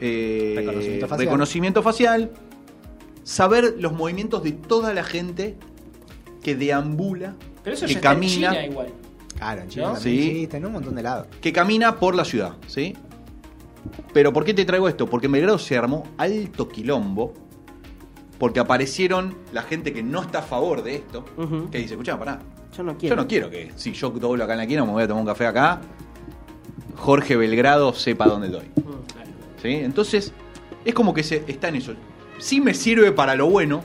eh, 0.00 0.54
Reconocimiento 0.56 1.08
facial. 1.08 1.26
reconocimiento 1.26 1.82
facial, 1.82 2.30
saber 3.24 3.76
los 3.78 3.94
movimientos 3.94 4.42
de 4.44 4.52
toda 4.52 4.92
la 4.92 5.02
gente 5.04 5.56
que 6.42 6.54
deambula, 6.54 7.36
Pero 7.64 7.74
eso 7.74 7.86
que 7.86 7.94
ya 7.94 7.98
está 7.98 8.12
en 8.12 8.14
camina, 8.16 8.50
China 8.50 8.66
igual. 8.66 8.88
Claro, 9.38 9.62
en 9.62 9.68
China 9.68 9.86
¿No? 9.88 9.96
Sí. 9.96 10.46
en 10.52 10.66
un 10.66 10.72
montón 10.72 10.94
de 10.94 11.02
lados. 11.02 11.26
que 11.40 11.50
camina 11.52 11.98
por 11.98 12.14
la 12.14 12.26
ciudad, 12.26 12.52
¿sí? 12.66 12.94
Pero 14.12 14.32
¿por 14.32 14.44
qué 14.44 14.54
te 14.54 14.64
traigo 14.64 14.88
esto? 14.88 15.06
Porque 15.06 15.26
en 15.26 15.32
Belgrado 15.32 15.58
se 15.58 15.76
armó 15.76 16.04
alto 16.16 16.68
quilombo 16.68 17.34
porque 18.38 18.60
aparecieron 18.60 19.36
la 19.52 19.62
gente 19.62 19.92
que 19.92 20.02
no 20.02 20.22
está 20.22 20.38
a 20.38 20.42
favor 20.42 20.82
de 20.82 20.94
esto, 20.96 21.24
que 21.72 21.78
dice, 21.78 21.94
escuchá, 21.94 22.16
pará, 22.18 22.38
Yo 22.76 22.84
no 22.84 22.96
quiero. 22.96 23.16
yo 23.16 23.22
no 23.22 23.28
quiero 23.28 23.50
que 23.50 23.72
si 23.74 23.92
yo 23.92 24.10
doblo 24.10 24.44
acá 24.44 24.52
en 24.52 24.58
la 24.58 24.62
esquina 24.64 24.84
me 24.84 24.92
voy 24.92 25.02
a 25.02 25.08
tomar 25.08 25.22
un 25.22 25.26
café 25.26 25.46
acá, 25.46 25.80
Jorge 26.96 27.36
Belgrado 27.36 27.92
sepa 27.94 28.26
dónde 28.26 28.46
estoy. 28.48 28.66
Mm, 28.76 29.60
¿Sí? 29.62 29.68
Entonces, 29.74 30.32
es 30.84 30.94
como 30.94 31.12
que 31.14 31.22
se, 31.22 31.44
está 31.48 31.68
en 31.68 31.76
eso. 31.76 31.94
Sí 32.38 32.60
me 32.60 32.74
sirve 32.74 33.10
para 33.12 33.34
lo 33.34 33.48
bueno, 33.50 33.82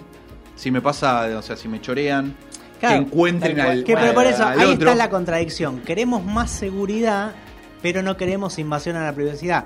si 0.55 0.69
me 0.69 0.81
pasa, 0.81 1.25
o 1.37 1.41
sea, 1.41 1.55
si 1.57 1.67
me 1.67 1.81
chorean, 1.81 2.35
Claro, 2.79 2.95
que 2.99 3.01
encuentren 3.07 3.59
al, 3.59 3.83
Que, 3.83 3.95
pero 3.95 4.13
por 4.13 4.25
eso, 4.25 4.45
ahí 4.45 4.73
otro. 4.73 4.89
está 4.89 4.95
la 4.95 5.09
contradicción. 5.09 5.79
Queremos 5.81 6.23
más 6.23 6.51
seguridad, 6.51 7.33
pero 7.81 8.03
no 8.03 8.17
queremos 8.17 8.59
invasión 8.59 8.97
a 8.97 9.03
la 9.03 9.13
privacidad. 9.13 9.65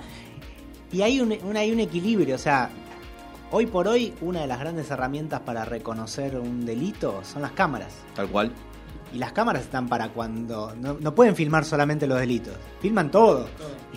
Y 0.92 1.02
hay 1.02 1.20
un, 1.20 1.34
hay 1.56 1.72
un 1.72 1.80
equilibrio, 1.80 2.36
o 2.36 2.40
sea, 2.40 2.70
hoy 3.52 3.66
por 3.66 3.88
hoy 3.88 4.14
una 4.22 4.42
de 4.42 4.48
las 4.48 4.60
grandes 4.60 4.90
herramientas 4.90 5.42
para 5.42 5.66
reconocer 5.66 6.38
un 6.38 6.66
delito 6.66 7.22
son 7.24 7.42
las 7.42 7.52
cámaras. 7.52 7.94
Tal 8.16 8.28
cual. 8.30 8.52
Y 9.14 9.20
las 9.20 9.32
cámaras 9.32 9.64
están 9.64 9.88
para 9.88 10.10
cuando... 10.10 10.74
No, 10.76 10.98
no 11.00 11.16
pueden 11.16 11.36
filmar 11.36 11.64
solamente 11.64 12.06
los 12.08 12.20
delitos, 12.20 12.54
filman 12.82 13.10
todo. 13.10 13.48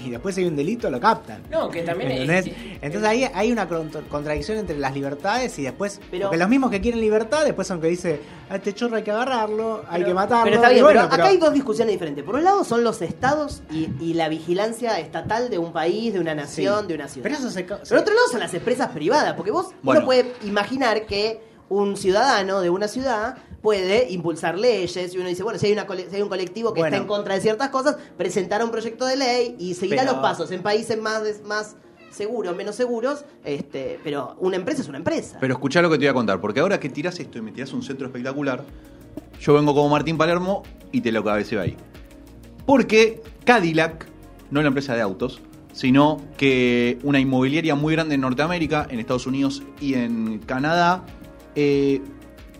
Y 0.04 0.08
después 0.10 0.34
si 0.36 0.42
hay 0.42 0.46
un 0.46 0.54
delito 0.56 0.88
lo 0.88 1.00
captan. 1.00 1.42
No, 1.50 1.68
que 1.68 1.82
también 1.82 2.12
es- 2.12 2.20
¿Entendés? 2.20 2.46
es- 2.46 2.78
Entonces 2.82 3.08
ahí 3.10 3.24
hay 3.34 3.50
una 3.52 3.68
contra- 3.68 4.02
contradicción 4.02 4.58
entre 4.58 4.78
las 4.78 4.94
libertades 4.94 5.58
y 5.58 5.62
después... 5.64 6.00
Pero- 6.10 6.26
porque 6.28 6.38
los 6.38 6.48
mismos 6.48 6.70
que 6.70 6.80
quieren 6.80 7.00
libertad 7.00 7.44
después 7.44 7.66
son 7.66 7.80
que 7.80 7.88
dice, 7.88 8.20
a 8.48 8.56
este 8.56 8.72
chorro 8.72 8.96
hay 8.96 9.02
que 9.02 9.10
agarrarlo, 9.10 9.84
hay 9.88 10.04
que 10.04 10.14
matarlo. 10.14 10.44
Pero 10.44 10.56
está 10.56 10.68
bien, 10.70 10.84
bueno, 10.84 11.00
pero 11.00 11.06
acá 11.06 11.16
pero- 11.16 11.28
hay 11.28 11.36
dos 11.38 11.52
discusiones 11.52 11.92
diferentes. 11.94 12.24
Por 12.24 12.36
un 12.36 12.44
lado 12.44 12.62
son 12.64 12.84
los 12.84 13.02
estados 13.02 13.62
y, 13.70 13.88
y 14.00 14.14
la 14.14 14.28
vigilancia 14.28 14.98
estatal 15.00 15.50
de 15.50 15.58
un 15.58 15.72
país, 15.72 16.12
de 16.12 16.20
una 16.20 16.34
nación, 16.36 16.82
Sí. 16.82 16.86
de 16.86 16.94
una 16.94 17.08
ciudad. 17.08 17.22
Pero 17.24 17.34
eso 17.34 17.50
se... 17.50 17.64
Por 17.64 17.76
otro 17.98 18.14
lado 18.14 18.28
son 18.30 18.40
las 18.40 18.54
empresas 18.54 18.88
privadas, 18.90 19.34
porque 19.34 19.50
vos 19.50 19.66
Bueno. 19.82 20.00
uno 20.00 20.06
puede 20.06 20.32
imaginar 20.44 21.04
que 21.06 21.40
un 21.68 21.96
ciudadano 21.96 22.60
de 22.60 22.70
una 22.70 22.88
ciudad 22.88 23.36
puede 23.62 24.10
impulsar 24.10 24.58
leyes 24.58 25.14
y 25.14 25.18
uno 25.18 25.28
dice, 25.28 25.42
bueno, 25.42 25.58
si 25.58 25.66
hay, 25.66 25.72
una 25.72 25.86
cole- 25.86 26.06
si 26.08 26.16
hay 26.16 26.22
un 26.22 26.28
colectivo 26.28 26.72
que 26.72 26.80
Bueno. 26.80 26.94
está 26.96 27.02
en 27.02 27.08
contra 27.08 27.34
de 27.34 27.40
ciertas 27.40 27.68
cosas, 27.70 27.96
presentar 28.16 28.64
un 28.64 28.70
proyecto 28.70 29.04
de 29.06 29.16
ley 29.16 29.56
y 29.58 29.74
seguirá 29.74 30.02
Pero- 30.02 30.12
los 30.14 30.22
pasos 30.22 30.50
en 30.50 30.62
países 30.62 31.00
más, 31.00 31.22
más 31.44 31.76
seguros, 32.10 32.56
menos 32.56 32.74
seguros, 32.74 33.24
este, 33.44 34.00
pero 34.02 34.34
una 34.40 34.56
empresa 34.56 34.82
es 34.82 34.88
una 34.88 34.98
empresa. 34.98 35.36
Pero 35.40 35.54
escuchá 35.54 35.80
lo 35.82 35.88
que 35.90 35.96
te 35.96 36.04
voy 36.06 36.08
a 36.10 36.14
contar, 36.14 36.40
porque 36.40 36.60
ahora 36.60 36.80
que 36.80 36.88
tiras 36.88 37.20
esto 37.20 37.38
y 37.38 37.42
me 37.42 37.52
tiras 37.52 37.72
un 37.72 37.82
centro 37.82 38.06
espectacular, 38.06 38.64
yo 39.40 39.54
vengo 39.54 39.74
como 39.74 39.88
Martín 39.90 40.16
Palermo 40.18 40.62
y 40.90 41.02
te 41.02 41.12
lo 41.12 41.22
cabeceo 41.22 41.60
ahí. 41.60 41.76
Porque 42.66 43.22
Cadillac, 43.44 44.06
no 44.50 44.60
la 44.62 44.68
empresa 44.68 44.94
de 44.94 45.00
autos, 45.02 45.40
sino 45.72 46.20
que 46.36 46.98
una 47.04 47.20
inmobiliaria 47.20 47.74
muy 47.74 47.94
grande 47.94 48.16
en 48.16 48.22
Norteamérica, 48.22 48.86
en 48.90 48.98
Estados 49.00 49.26
Unidos 49.26 49.62
y 49.80 49.94
en 49.94 50.38
Canadá, 50.40 51.04
eh, 51.54 52.00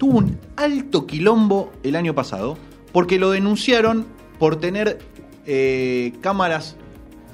tuvo 0.01 0.17
un 0.17 0.39
alto 0.57 1.07
quilombo 1.07 1.71
el 1.83 1.95
año 1.95 2.15
pasado, 2.15 2.57
porque 2.91 3.19
lo 3.19 3.31
denunciaron 3.31 4.07
por 4.39 4.57
tener 4.57 4.99
eh, 5.47 6.15
cámaras 6.23 6.77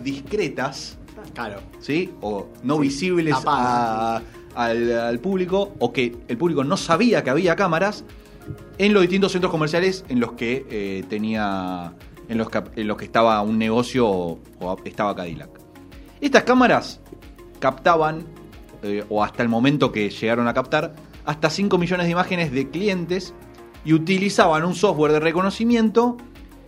discretas 0.02 0.98
Claro. 1.34 1.60
¿sí? 1.80 2.10
O 2.22 2.48
no 2.62 2.78
visibles 2.78 3.34
tapadas, 3.34 4.22
a- 4.54 4.64
al, 4.64 4.98
al 4.98 5.18
público, 5.20 5.74
o 5.78 5.92
que 5.92 6.16
el 6.28 6.36
público 6.38 6.64
no 6.64 6.76
sabía 6.76 7.22
que 7.22 7.30
había 7.30 7.54
cámaras 7.56 8.04
en 8.78 8.92
los 8.94 9.02
distintos 9.02 9.32
centros 9.32 9.50
comerciales 9.50 10.04
en 10.08 10.18
los 10.20 10.32
que 10.32 10.66
eh, 10.70 11.04
tenía. 11.08 11.92
En 12.28 12.38
los, 12.38 12.48
que, 12.50 12.60
en 12.74 12.88
los 12.88 12.96
que 12.96 13.04
estaba 13.04 13.40
un 13.42 13.56
negocio 13.58 14.08
o, 14.08 14.38
o 14.60 14.76
estaba 14.84 15.14
Cadillac. 15.14 15.50
Estas 16.20 16.42
cámaras 16.42 17.00
captaban, 17.60 18.24
eh, 18.82 19.04
o 19.08 19.22
hasta 19.22 19.42
el 19.44 19.48
momento 19.48 19.92
que 19.92 20.10
llegaron 20.10 20.48
a 20.48 20.54
captar, 20.54 20.94
hasta 21.26 21.50
5 21.50 21.76
millones 21.76 22.06
de 22.06 22.12
imágenes 22.12 22.52
de 22.52 22.70
clientes 22.70 23.34
y 23.84 23.92
utilizaban 23.92 24.64
un 24.64 24.74
software 24.74 25.12
de 25.12 25.20
reconocimiento 25.20 26.16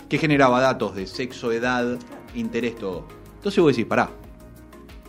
que 0.09 0.19
generaba 0.19 0.61
datos 0.61 0.95
de 0.95 1.07
sexo, 1.07 1.53
edad, 1.53 1.99
interés, 2.35 2.77
todo. 2.77 3.07
Entonces 3.37 3.63
vos 3.63 3.73
decís, 3.75 3.87
pará, 3.87 4.11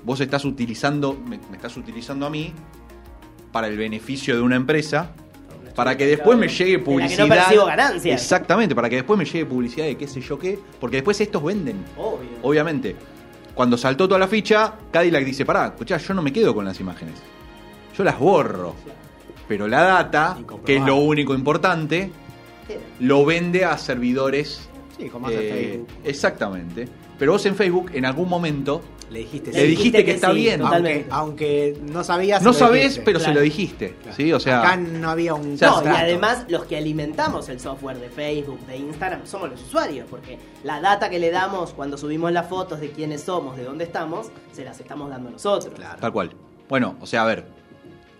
vos 0.04 0.20
estás 0.22 0.46
utilizando, 0.46 1.14
me, 1.14 1.40
me 1.50 1.58
estás 1.58 1.76
utilizando 1.78 2.26
a 2.26 2.30
mí 2.30 2.54
para 3.52 3.68
el 3.68 3.78
beneficio 3.78 4.36
de 4.36 4.42
una 4.42 4.56
empresa, 4.56 5.12
para 5.76 5.96
que 5.96 6.06
después 6.06 6.38
me 6.38 6.48
llegue 6.48 6.78
De 6.78 6.78
la 6.78 6.84
que 6.84 6.84
no 6.84 6.86
publicidad. 6.86 7.28
percibo 7.28 7.66
ganancias. 7.66 8.22
Exactamente, 8.22 8.76
para 8.76 8.90
que 8.90 8.98
después 8.98 9.18
me 9.18 9.26
llegue 9.26 9.46
publicidad 9.46 9.86
de 9.86 9.98
qué 9.98 10.08
sé 10.08 10.22
yo 10.22 10.38
qué, 10.38 10.60
porque 10.80 10.98
después 10.98 11.20
estos 11.22 11.44
venden. 11.44 11.84
Obvio. 11.98 12.30
Obviamente. 12.44 12.96
Cuando 13.56 13.78
saltó 13.78 14.08
toda 14.08 14.20
la 14.20 14.28
ficha, 14.28 14.74
Cadillac 14.92 15.26
dice, 15.26 15.46
pará, 15.46 15.68
escuchá, 15.68 15.98
yo 15.98 16.14
no 16.14 16.22
me 16.22 16.32
quedo 16.32 16.54
con 16.56 16.66
las 16.66 16.80
imágenes. 16.80 17.16
Yo 17.98 18.04
las 18.04 18.18
borro. 18.18 18.74
Pero 19.50 19.68
la 19.68 19.82
data, 19.82 20.38
que 20.64 20.78
es 20.78 20.84
lo 20.84 20.98
único 20.98 21.34
importante, 21.34 22.12
lo 23.00 23.26
vende 23.26 23.66
a 23.66 23.80
servidores. 23.80 24.70
Sí, 24.96 25.10
como 25.10 25.28
hace 25.28 25.50
eh, 25.50 25.52
Facebook. 25.52 25.88
Exactamente. 26.04 26.88
Pero 27.18 27.32
vos 27.32 27.46
en 27.48 27.56
Facebook, 27.56 27.90
en 27.96 28.06
algún 28.06 28.30
momento, 28.30 28.82
Le 29.10 29.20
dijiste 29.20 29.52
le 29.52 29.64
dijiste 29.64 30.06
que, 30.06 30.12
está 30.12 30.30
sí, 30.30 30.36
bien. 30.36 30.62
Aunque, 30.62 31.06
aunque 31.10 31.78
no 31.82 32.04
sabías. 32.04 32.44
No 32.44 32.54
sabés, 32.54 33.02
pero 33.04 33.20
se 33.20 33.34
lo 33.34 33.42
dijiste. 33.42 33.96
Claro. 34.04 34.16
¿sí? 34.16 34.32
O 34.32 34.40
sea, 34.40 34.60
Acá 34.62 34.78
no 34.78 35.10
había 35.10 35.34
un. 35.34 35.58
No, 35.60 35.84
y 35.84 35.88
además 35.88 36.46
los 36.48 36.66
que 36.66 36.78
alimentamos 36.78 37.50
el 37.50 37.60
software 37.60 37.98
de 37.98 38.10
Facebook, 38.10 38.60
de 38.68 38.78
Instagram, 38.78 39.26
somos 39.26 39.50
los 39.50 39.64
usuarios, 39.64 40.06
porque 40.12 40.38
la 40.64 40.80
data 40.80 41.10
que 41.10 41.18
le 41.18 41.32
damos 41.32 41.74
cuando 41.74 41.98
subimos 41.98 42.32
las 42.32 42.48
fotos 42.48 42.80
de 42.82 42.92
quiénes 42.92 43.22
somos, 43.24 43.58
de 43.58 43.64
dónde 43.64 43.86
estamos, 43.86 44.28
se 44.52 44.64
las 44.64 44.80
estamos 44.80 45.10
dando 45.10 45.32
nosotros. 45.32 45.74
Claro. 45.74 46.00
tal 46.00 46.14
cual. 46.14 46.36
Bueno, 46.70 46.98
o 47.02 47.08
sea, 47.08 47.24
a 47.24 47.26
ver. 47.26 47.59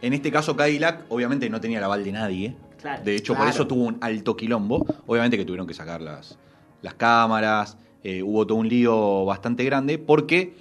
En 0.02 0.14
este 0.14 0.32
caso, 0.32 0.56
Cadillac, 0.56 1.06
obviamente 1.10 1.50
no 1.50 1.60
tenía 1.60 1.78
el 1.80 1.84
aval 1.84 2.04
de 2.04 2.12
nadie. 2.12 2.56
Claro. 2.82 3.04
De 3.04 3.16
hecho, 3.16 3.34
por 3.34 3.44
Claro. 3.44 3.52
eso 3.52 3.68
tuvo 3.68 3.84
un 3.84 3.98
alto 4.02 4.36
quilombo. 4.38 4.86
Obviamente 5.08 5.38
que 5.38 5.44
tuvieron 5.46 5.68
que 5.68 5.74
sacar 5.74 6.02
las, 6.02 6.38
las 6.82 6.94
cámaras. 6.96 7.78
eh, 8.04 8.24
hubo 8.24 8.48
todo 8.48 8.58
un 8.58 8.70
lío 8.70 9.26
bastante 9.26 9.66
grande 9.66 9.98
porque 9.98 10.54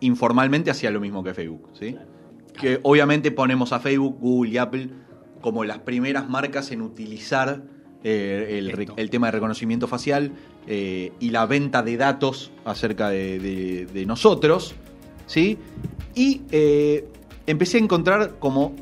informalmente 0.00 0.70
hacía 0.70 0.90
lo 0.90 0.98
mismo 1.00 1.22
que 1.22 1.32
Facebook. 1.34 1.68
¿sí? 1.78 1.96
Que 2.60 2.80
obviamente 2.82 3.30
ponemos 3.30 3.72
a 3.72 3.78
Facebook, 3.78 4.16
Google 4.20 4.50
y 4.50 4.58
Apple 4.58 4.88
como 5.40 5.62
las 5.64 5.78
primeras 5.78 6.28
marcas 6.28 6.72
en 6.72 6.82
utilizar 6.82 7.62
eh, 8.02 8.56
el, 8.58 8.72
re- 8.72 8.82
Esto. 8.84 8.94
el 8.96 9.08
tema 9.10 9.28
de 9.28 9.32
reconocimiento 9.32 9.86
facial 9.86 10.32
eh, 10.66 11.12
y 11.20 11.30
la 11.30 11.46
venta 11.46 11.82
de 11.84 11.96
datos 11.96 12.50
acerca 12.64 13.08
de, 13.08 13.38
de- 13.38 13.86
de 13.86 14.04
nosotros. 14.06 14.74
¿sí? 15.26 15.58
Y 16.16 16.42
eh, 16.50 17.06
empecé 17.46 17.78
a 17.78 17.80
encontrar 17.80 18.38
como 18.38 18.74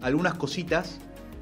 algunas 0.00 0.34
cositas 0.34 0.98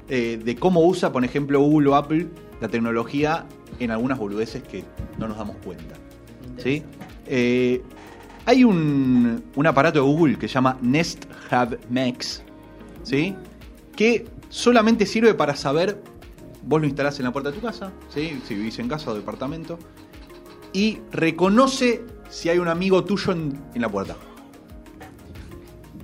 eh, 0.07 0.39
de 0.43 0.55
cómo 0.55 0.85
usa, 0.85 1.11
por 1.11 1.23
ejemplo, 1.23 1.59
Google 1.61 1.89
o 1.89 1.95
Apple 1.95 2.27
la 2.61 2.67
tecnología 2.67 3.45
en 3.79 3.91
algunas 3.91 4.17
boludeces 4.17 4.63
que 4.63 4.83
no 5.17 5.27
nos 5.27 5.37
damos 5.37 5.57
cuenta. 5.57 5.95
¿sí? 6.57 6.83
Eh, 7.25 7.81
hay 8.45 8.63
un, 8.63 9.43
un 9.55 9.67
aparato 9.67 9.99
de 9.99 10.05
Google 10.05 10.37
que 10.37 10.47
se 10.47 10.55
llama 10.55 10.77
Nest 10.81 11.25
Hub 11.51 11.77
Max, 11.89 12.43
¿sí? 13.03 13.35
que 13.95 14.25
solamente 14.49 15.05
sirve 15.05 15.33
para 15.33 15.55
saber, 15.55 16.01
vos 16.63 16.81
lo 16.81 16.87
instalás 16.87 17.19
en 17.19 17.25
la 17.25 17.31
puerta 17.31 17.51
de 17.51 17.57
tu 17.57 17.65
casa, 17.65 17.91
¿sí? 18.09 18.41
si 18.45 18.55
vivís 18.55 18.79
en 18.79 18.87
casa 18.87 19.11
o 19.11 19.15
departamento, 19.15 19.79
y 20.73 20.99
reconoce 21.11 22.03
si 22.29 22.49
hay 22.49 22.59
un 22.59 22.67
amigo 22.67 23.03
tuyo 23.03 23.31
en, 23.31 23.61
en 23.73 23.81
la 23.81 23.89
puerta. 23.89 24.15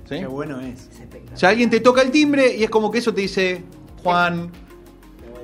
¿Sí? 0.08 0.18
Qué 0.20 0.26
bueno 0.26 0.60
es. 0.60 0.88
O 1.32 1.36
sea, 1.36 1.48
alguien 1.50 1.68
te 1.70 1.80
toca 1.80 2.02
el 2.02 2.10
timbre 2.10 2.54
y 2.56 2.64
es 2.64 2.70
como 2.70 2.90
que 2.90 2.98
eso 2.98 3.12
te 3.12 3.22
dice, 3.22 3.62
Juan. 4.02 4.50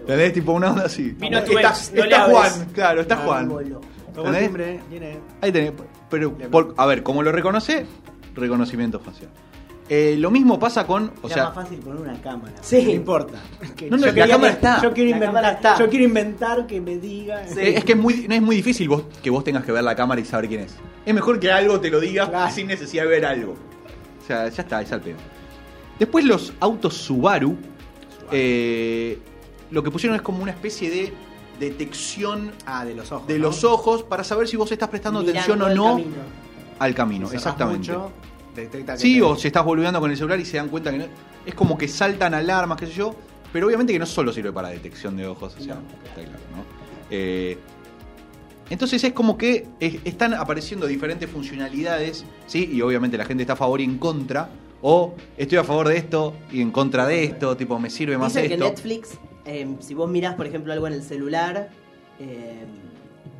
¿Entendés? 0.00 0.32
Tipo 0.32 0.52
una 0.52 0.70
onda 0.70 0.84
así. 0.86 1.10
Vino 1.18 1.42
tu 1.44 1.56
está, 1.56 1.68
ex, 1.70 1.92
no 1.94 2.04
está. 2.04 2.24
Juan, 2.24 2.66
claro, 2.72 3.00
está 3.02 3.16
Juan. 3.18 3.48
Tocó 3.48 3.60
el 3.60 3.72
¿Entendés? 4.16 4.42
timbre, 4.42 4.80
viene. 4.90 5.18
Ahí 5.40 5.52
tenés. 5.52 5.72
Pero, 6.10 6.36
por- 6.36 6.74
a 6.76 6.86
ver, 6.86 7.02
como 7.02 7.22
lo 7.22 7.32
reconoce, 7.32 7.86
reconocimiento 8.34 8.98
facial. 9.00 9.30
Eh, 9.88 10.16
lo 10.18 10.30
mismo 10.30 10.58
pasa 10.58 10.86
con. 10.86 11.12
O 11.22 11.26
Era 11.26 11.34
sea, 11.34 11.44
más 11.46 11.54
fácil 11.54 11.78
poner 11.80 12.00
una 12.02 12.20
cámara. 12.20 12.54
Sí. 12.62 12.82
No 12.84 12.90
importa. 12.92 13.38
No, 13.90 13.96
no, 13.96 14.06
yo 14.06 14.12
la 14.12 14.28
cámara 14.28 14.52
está. 14.52 14.80
Yo 14.82 14.92
quiero, 14.92 15.10
inventar, 15.10 15.54
está. 15.54 15.78
yo 15.78 15.88
quiero 15.88 16.04
inventar 16.04 16.66
que 16.66 16.80
me 16.80 16.96
diga. 16.98 17.42
eh, 17.42 17.74
es 17.76 17.84
que 17.84 17.92
es 17.92 17.98
muy, 17.98 18.26
no 18.28 18.34
es 18.34 18.42
muy 18.42 18.56
difícil 18.56 18.88
vos, 18.88 19.04
que 19.22 19.28
vos 19.30 19.42
tengas 19.44 19.64
que 19.64 19.72
ver 19.72 19.82
la 19.84 19.94
cámara 19.96 20.20
y 20.20 20.24
saber 20.24 20.48
quién 20.48 20.60
es. 20.62 20.76
Es 21.04 21.14
mejor 21.14 21.38
que 21.40 21.50
algo 21.50 21.80
te 21.80 21.90
lo 21.90 22.00
diga 22.00 22.28
Claro. 22.28 22.52
sin 22.54 22.68
necesidad 22.68 23.02
de 23.04 23.08
ver 23.08 23.26
algo. 23.26 23.54
Sea, 24.32 24.48
ya 24.48 24.62
está, 24.62 24.80
es 24.82 24.90
al 24.92 25.00
pedo. 25.02 25.16
Después 25.98 26.24
los 26.24 26.52
autos 26.60 26.94
Subaru, 26.94 27.56
eh, 28.30 29.18
lo 29.70 29.82
que 29.82 29.90
pusieron 29.90 30.16
es 30.16 30.22
como 30.22 30.42
una 30.42 30.52
especie 30.52 30.90
de 30.90 31.12
detección 31.60 32.52
Ah, 32.66 32.84
de 32.84 32.94
los 32.94 33.12
ojos. 33.12 33.26
de 33.28 33.38
¿no? 33.38 33.46
los 33.48 33.62
ojos 33.64 34.02
para 34.02 34.24
saber 34.24 34.48
si 34.48 34.56
vos 34.56 34.72
estás 34.72 34.88
prestando 34.88 35.20
Mirando 35.20 35.40
atención 35.40 35.62
o 35.62 35.74
no 35.74 35.84
camino. 35.96 36.14
al 36.78 36.94
camino. 36.94 37.26
Cerrás 37.28 37.42
Exactamente. 37.42 37.88
mucho, 37.92 38.10
detecta 38.56 38.94
que 38.94 38.98
Sí, 39.00 39.14
te- 39.16 39.22
o 39.22 39.36
si 39.36 39.46
estás 39.48 39.64
volviendo 39.64 40.00
con 40.00 40.10
el 40.10 40.16
celular 40.16 40.40
y 40.40 40.44
se 40.44 40.56
dan 40.56 40.68
cuenta 40.68 40.90
que 40.90 40.98
no. 40.98 41.04
Es 41.44 41.54
como 41.54 41.76
que 41.76 41.88
saltan 41.88 42.34
alarmas, 42.34 42.78
qué 42.78 42.86
sé 42.86 42.92
yo. 42.92 43.14
Pero 43.52 43.66
obviamente 43.66 43.92
que 43.92 43.98
no 43.98 44.06
solo 44.06 44.32
sirve 44.32 44.50
para 44.50 44.70
detección 44.70 45.14
de 45.16 45.26
ojos, 45.26 45.54
o 45.58 45.62
sea, 45.62 45.74
está 46.04 46.14
claro, 46.14 46.30
¿no? 46.56 46.64
Eh, 47.10 47.58
entonces 48.72 49.02
es 49.04 49.12
como 49.12 49.36
que 49.38 49.66
eh, 49.80 50.00
están 50.04 50.34
apareciendo 50.34 50.86
diferentes 50.86 51.28
funcionalidades, 51.30 52.24
¿sí? 52.46 52.68
Y 52.72 52.80
obviamente 52.82 53.16
la 53.18 53.24
gente 53.24 53.42
está 53.42 53.52
a 53.52 53.56
favor 53.56 53.80
y 53.80 53.84
en 53.84 53.98
contra, 53.98 54.48
O 54.84 55.14
estoy 55.36 55.58
a 55.58 55.64
favor 55.64 55.86
de 55.86 55.96
esto 55.96 56.34
y 56.50 56.60
en 56.60 56.72
contra 56.72 57.06
de 57.06 57.22
esto, 57.22 57.56
tipo, 57.56 57.78
me 57.78 57.88
sirve 57.88 58.18
más 58.18 58.34
Dicen 58.34 58.48
que 58.48 58.54
esto. 58.54 58.66
Netflix, 58.68 59.10
eh, 59.44 59.76
si 59.78 59.94
vos 59.94 60.10
mirás, 60.10 60.34
por 60.34 60.44
ejemplo, 60.46 60.72
algo 60.72 60.88
en 60.88 60.94
el 60.94 61.04
celular, 61.04 61.70
eh, 62.18 62.64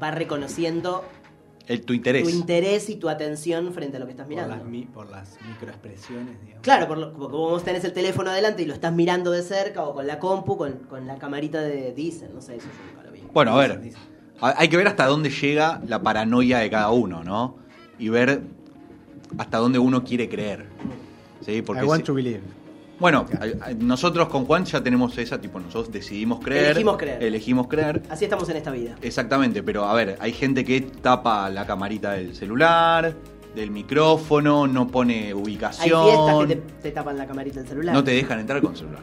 va 0.01 0.13
reconociendo 0.13 1.05
El, 1.67 1.81
tu 1.85 1.95
interés. 1.95 2.23
tu 2.23 2.29
interés 2.31 2.89
y 2.91 2.95
tu 2.97 3.09
atención 3.09 3.73
frente 3.73 3.97
a 3.97 4.01
lo 4.01 4.07
que 4.07 4.13
estás 4.13 4.27
Por 4.27 4.35
mirando. 4.37 4.55
las, 4.55 4.65
mi- 4.65 4.85
por 4.85 5.11
las 5.11 5.37
microexpresiones, 5.49 6.41
digamos. 6.43 6.63
Claro, 6.63 6.87
por 6.87 6.99
lo- 6.99 7.13
porque 7.13 7.37
vos 7.37 7.65
tenés 7.65 7.83
el 7.85 7.93
teléfono 7.93 8.31
adelante 8.31 8.63
y 8.63 8.67
lo 8.67 8.75
estás 8.75 8.93
mirando 8.93 9.33
de 9.33 9.43
cerca 9.43 9.83
o 9.83 9.95
con 9.95 10.07
la 10.07 10.21
compu, 10.21 10.57
con, 10.57 10.75
con 10.89 11.07
la 11.09 11.17
camarita 11.17 11.61
de 11.61 11.93
Dicen, 11.93 12.33
no 12.35 12.41
sé, 12.41 12.55
eso 12.57 12.69
yo 12.69 12.87
nunca 12.89 13.03
lo 13.05 13.13
vi. 13.13 13.21
Bueno, 13.33 13.53
a 13.55 13.57
ver, 13.67 13.81
hay 14.43 14.69
que 14.69 14.77
ver 14.77 14.89
hasta 14.89 15.07
dónde 15.07 15.31
llega 15.31 15.81
la 15.87 16.03
paranoia 16.03 16.59
de 16.59 16.71
cada 16.71 16.91
uno, 16.91 17.23
¿no? 17.25 17.57
Y 17.99 18.09
ver 18.09 18.43
hasta 19.39 19.59
dónde 19.59 19.79
uno 19.79 20.03
quiere 20.05 20.29
creer. 20.29 20.67
¿Sí? 21.45 21.63
Porque 21.63 21.85
I 21.85 21.89
want 21.89 22.03
si- 22.03 22.07
to 22.07 22.15
believe. 22.15 22.41
Bueno, 22.99 23.27
hay- 23.41 23.55
hay- 23.61 23.75
nosotros 23.75 24.29
con 24.29 24.45
Juan 24.45 24.65
ya 24.65 24.81
tenemos 24.83 25.17
esa, 25.19 25.41
tipo, 25.41 25.59
nosotros 25.59 25.91
decidimos 25.93 26.39
creer. 26.41 26.67
Elegimos 26.67 26.97
creer. 26.97 27.23
Elegimos 27.23 27.67
creer. 27.67 28.03
Así 28.09 28.25
estamos 28.25 28.49
en 28.49 28.57
esta 28.57 28.71
vida. 28.71 28.95
Exactamente, 29.03 29.63
pero 29.63 29.85
a 29.87 29.95
ver, 29.95 30.17
hay 30.21 30.33
gente 30.33 30.65
que 30.65 30.81
tapa 30.83 31.51
la 31.51 31.67
camarita 31.67 32.13
del 32.13 32.35
celular, 32.37 33.15
del 33.57 33.71
micrófono, 33.73 34.67
no 34.69 34.87
pone 34.87 35.27
Hay 35.27 35.33
ubicación. 35.33 36.05
fiestas 36.05 36.47
que 36.47 36.57
te, 36.57 36.83
te 36.83 36.91
tapan 36.93 37.19
la 37.19 37.27
camarita 37.27 37.59
del 37.61 37.69
celular. 37.69 37.95
No 37.95 38.05
te 38.05 38.13
dejan 38.13 38.39
entrar 38.39 38.63
con 38.63 38.77
celular. 38.77 39.03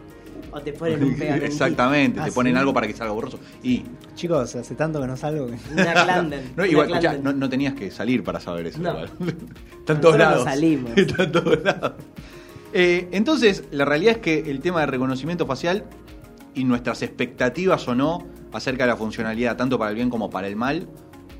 O 0.51 0.59
te 0.61 0.73
ponen 0.73 1.03
un 1.03 1.15
pegamento. 1.17 1.45
Exactamente, 1.45 2.19
Ah, 2.19 2.25
te 2.25 2.31
ponen 2.31 2.53
¿sí? 2.53 2.59
algo 2.59 2.73
para 2.73 2.87
que 2.87 2.93
salga 2.93 3.13
borroso. 3.13 3.39
Y 3.63 3.83
Chicos, 4.15 4.55
hace 4.55 4.75
tanto 4.75 4.99
que 5.01 5.07
no 5.07 5.15
salgo. 5.17 5.45
Una 5.45 5.93
Clanden. 6.03 6.51
no, 6.55 6.65
igual, 6.65 6.99
tenías 7.49 7.73
que 7.73 7.91
salir 7.91 8.23
para 8.23 8.39
saber 8.39 8.67
eso. 8.67 8.79
No. 8.79 8.89
igual. 8.91 9.11
Está 9.79 9.93
en 9.93 10.01
todos 10.01 10.17
Nosotros 10.17 10.17
no 10.17 10.17
lados. 10.17 10.43
salimos. 10.43 10.91
Está 10.97 11.23
en 11.23 11.31
todos 11.31 11.63
lados. 11.63 11.93
Eh, 12.73 13.07
entonces, 13.11 13.63
la 13.71 13.85
realidad 13.85 14.13
es 14.15 14.19
que 14.19 14.51
el 14.51 14.59
tema 14.59 14.81
de 14.81 14.85
reconocimiento 14.87 15.45
facial 15.47 15.85
y 16.53 16.63
nuestras 16.65 17.01
expectativas 17.01 17.87
o 17.87 17.95
no 17.95 18.25
acerca 18.51 18.83
de 18.83 18.89
la 18.89 18.95
funcionalidad, 18.97 19.55
tanto 19.57 19.77
para 19.79 19.89
el 19.91 19.95
bien 19.95 20.09
como 20.09 20.29
para 20.29 20.47
el 20.47 20.55
mal, 20.55 20.87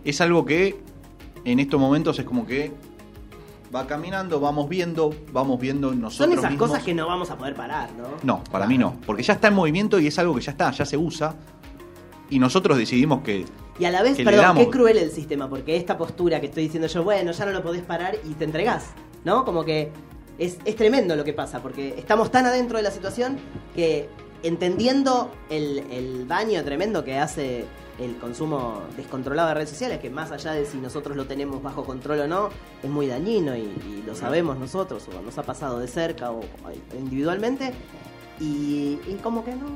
es 0.05 0.21
algo 0.21 0.45
que 0.45 0.79
en 1.45 1.59
estos 1.59 1.79
momentos 1.79 2.17
es 2.19 2.25
como 2.25 2.45
que 2.47 2.71
va 3.73 3.85
caminando, 3.87 4.39
vamos 4.39 4.67
viendo, 4.67 5.13
vamos 5.31 5.59
viendo 5.59 5.93
nosotros 5.93 6.15
Son 6.15 6.31
esas 6.31 6.51
mismos. 6.51 6.69
cosas 6.69 6.83
que 6.83 6.93
no 6.93 7.07
vamos 7.07 7.29
a 7.29 7.37
poder 7.37 7.55
parar, 7.55 7.89
¿no? 7.93 8.07
No, 8.23 8.43
para 8.45 8.65
mí 8.67 8.77
no, 8.77 8.95
porque 9.05 9.23
ya 9.23 9.33
está 9.33 9.49
en 9.49 9.53
movimiento 9.55 9.99
y 9.99 10.07
es 10.07 10.17
algo 10.19 10.35
que 10.35 10.41
ya 10.41 10.51
está, 10.51 10.71
ya 10.71 10.85
se 10.85 10.97
usa. 10.97 11.35
Y 12.31 12.39
nosotros 12.39 12.77
decidimos 12.77 13.21
que 13.23 13.45
Y 13.79 13.85
a 13.85 13.91
la 13.91 14.01
vez, 14.03 14.17
perdón, 14.17 14.57
qué 14.57 14.69
cruel 14.69 14.97
el 14.97 15.11
sistema, 15.11 15.49
porque 15.49 15.75
esta 15.77 15.97
postura 15.97 16.39
que 16.39 16.47
estoy 16.47 16.63
diciendo 16.63 16.87
yo, 16.87 17.03
bueno, 17.03 17.31
ya 17.31 17.45
no 17.45 17.51
lo 17.51 17.63
podés 17.63 17.81
parar 17.81 18.15
y 18.23 18.33
te 18.33 18.45
entregás, 18.45 18.85
¿no? 19.23 19.45
Como 19.45 19.63
que 19.65 19.91
es, 20.37 20.57
es 20.65 20.75
tremendo 20.75 21.15
lo 21.15 21.23
que 21.23 21.33
pasa, 21.33 21.61
porque 21.61 21.95
estamos 21.97 22.31
tan 22.31 22.45
adentro 22.45 22.77
de 22.77 22.83
la 22.83 22.91
situación 22.91 23.37
que 23.75 24.09
entendiendo 24.43 25.31
el, 25.49 25.79
el 25.91 26.27
daño 26.27 26.63
tremendo 26.63 27.03
que 27.03 27.17
hace 27.17 27.65
el 27.99 28.17
consumo 28.17 28.81
descontrolado 28.95 29.49
de 29.49 29.53
redes 29.55 29.69
sociales, 29.69 29.99
que 29.99 30.09
más 30.09 30.31
allá 30.31 30.53
de 30.53 30.65
si 30.65 30.77
nosotros 30.77 31.17
lo 31.17 31.25
tenemos 31.25 31.61
bajo 31.61 31.83
control 31.83 32.21
o 32.21 32.27
no, 32.27 32.49
es 32.81 32.89
muy 32.89 33.07
dañino 33.07 33.55
y, 33.57 33.61
y 33.61 34.03
lo 34.07 34.15
sabemos 34.15 34.57
nosotros, 34.57 35.07
o 35.09 35.21
nos 35.21 35.37
ha 35.37 35.43
pasado 35.43 35.79
de 35.79 35.87
cerca 35.87 36.31
o, 36.31 36.39
o 36.39 36.97
individualmente, 36.97 37.73
y, 38.39 38.99
y 39.07 39.19
como 39.21 39.43
que 39.43 39.51
no... 39.55 39.67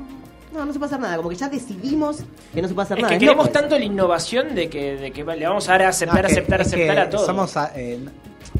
No, 0.52 0.64
no 0.64 0.72
se 0.72 0.78
puede 0.78 0.90
hacer 0.90 1.00
nada, 1.00 1.16
como 1.16 1.28
que 1.30 1.34
ya 1.34 1.48
decidimos 1.48 2.18
que 2.54 2.62
no 2.62 2.68
se 2.68 2.74
puede 2.74 2.84
hacer 2.84 2.98
Es 2.98 3.02
nada. 3.02 3.14
que 3.14 3.18
queremos 3.18 3.50
tanto 3.50 3.76
la 3.76 3.84
innovación 3.84 4.54
de 4.54 4.70
que, 4.70 4.96
de 4.96 5.10
que 5.10 5.24
le 5.24 5.46
vamos 5.48 5.68
a 5.68 5.72
dar 5.72 5.82
a 5.82 5.88
aceptar, 5.88 6.22
No, 6.22 6.28
es 6.28 6.32
que- 6.34 6.38
aceptar, 6.40 6.60
es 6.60 6.66
aceptar 6.68 6.98
a 7.00 7.10
todo. 7.10 7.26
Somos 7.26 7.56
a- 7.56 7.72
eh, 7.74 7.98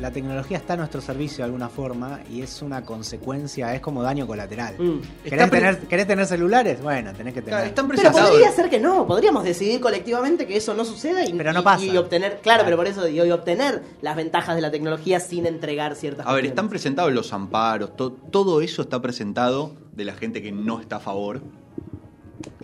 la 0.01 0.11
tecnología 0.11 0.57
está 0.59 0.75
a 0.75 0.77
nuestro 0.77 1.01
servicio 1.01 1.39
de 1.39 1.45
alguna 1.45 1.69
forma 1.69 2.21
y 2.31 2.43
es 2.43 2.63
una 2.63 2.85
consecuencia, 2.85 3.75
es 3.75 3.81
como 3.81 4.03
daño 4.03 4.27
colateral. 4.27 4.75
Mm. 4.79 5.01
¿Querés, 5.29 5.51
tener, 5.51 5.79
¿Querés 5.87 6.07
tener 6.07 6.27
celulares? 6.27 6.83
Bueno, 6.83 7.13
tenés 7.13 7.35
que 7.35 7.43
tener. 7.43 7.67
están 7.67 7.87
Pero 7.87 7.99
presentados. 8.01 8.31
podría 8.31 8.51
ser 8.53 8.69
que 8.71 8.81
no, 8.81 9.07
podríamos 9.07 9.45
decidir 9.45 9.81
colectivamente 9.81 10.47
que 10.47 10.57
eso 10.57 10.75
no 10.75 10.85
suceda 10.85 11.25
y, 11.25 11.33
Pero 11.33 11.53
no 11.53 11.61
y- 11.61 11.63
pasa. 11.63 11.85
y 11.85 11.97
obtener, 11.97 12.41
claro, 12.43 12.63
pero 12.65 12.77
por 12.77 12.87
eso 12.87 13.09
y, 13.09 13.21
y 13.21 13.31
obtener 13.31 13.83
las 14.03 14.17
ventajas 14.17 14.57
de 14.57 14.63
la 14.63 14.71
tecnología 14.71 15.21
sin 15.21 15.47
entregar 15.47 15.95
ciertas 15.95 16.27
A 16.27 16.33
ver, 16.33 16.47
están 16.47 16.69
presentados 16.69 17.13
los 17.13 17.33
amparos, 17.33 17.97
to- 17.97 18.13
todo 18.13 18.61
eso 18.61 18.83
está 18.83 19.01
presentado 19.01 19.73
de 19.93 20.05
la 20.05 20.15
gente 20.15 20.43
que 20.43 20.51
no 20.53 20.81
está 20.81 20.97
a 20.97 21.01
favor 21.01 21.41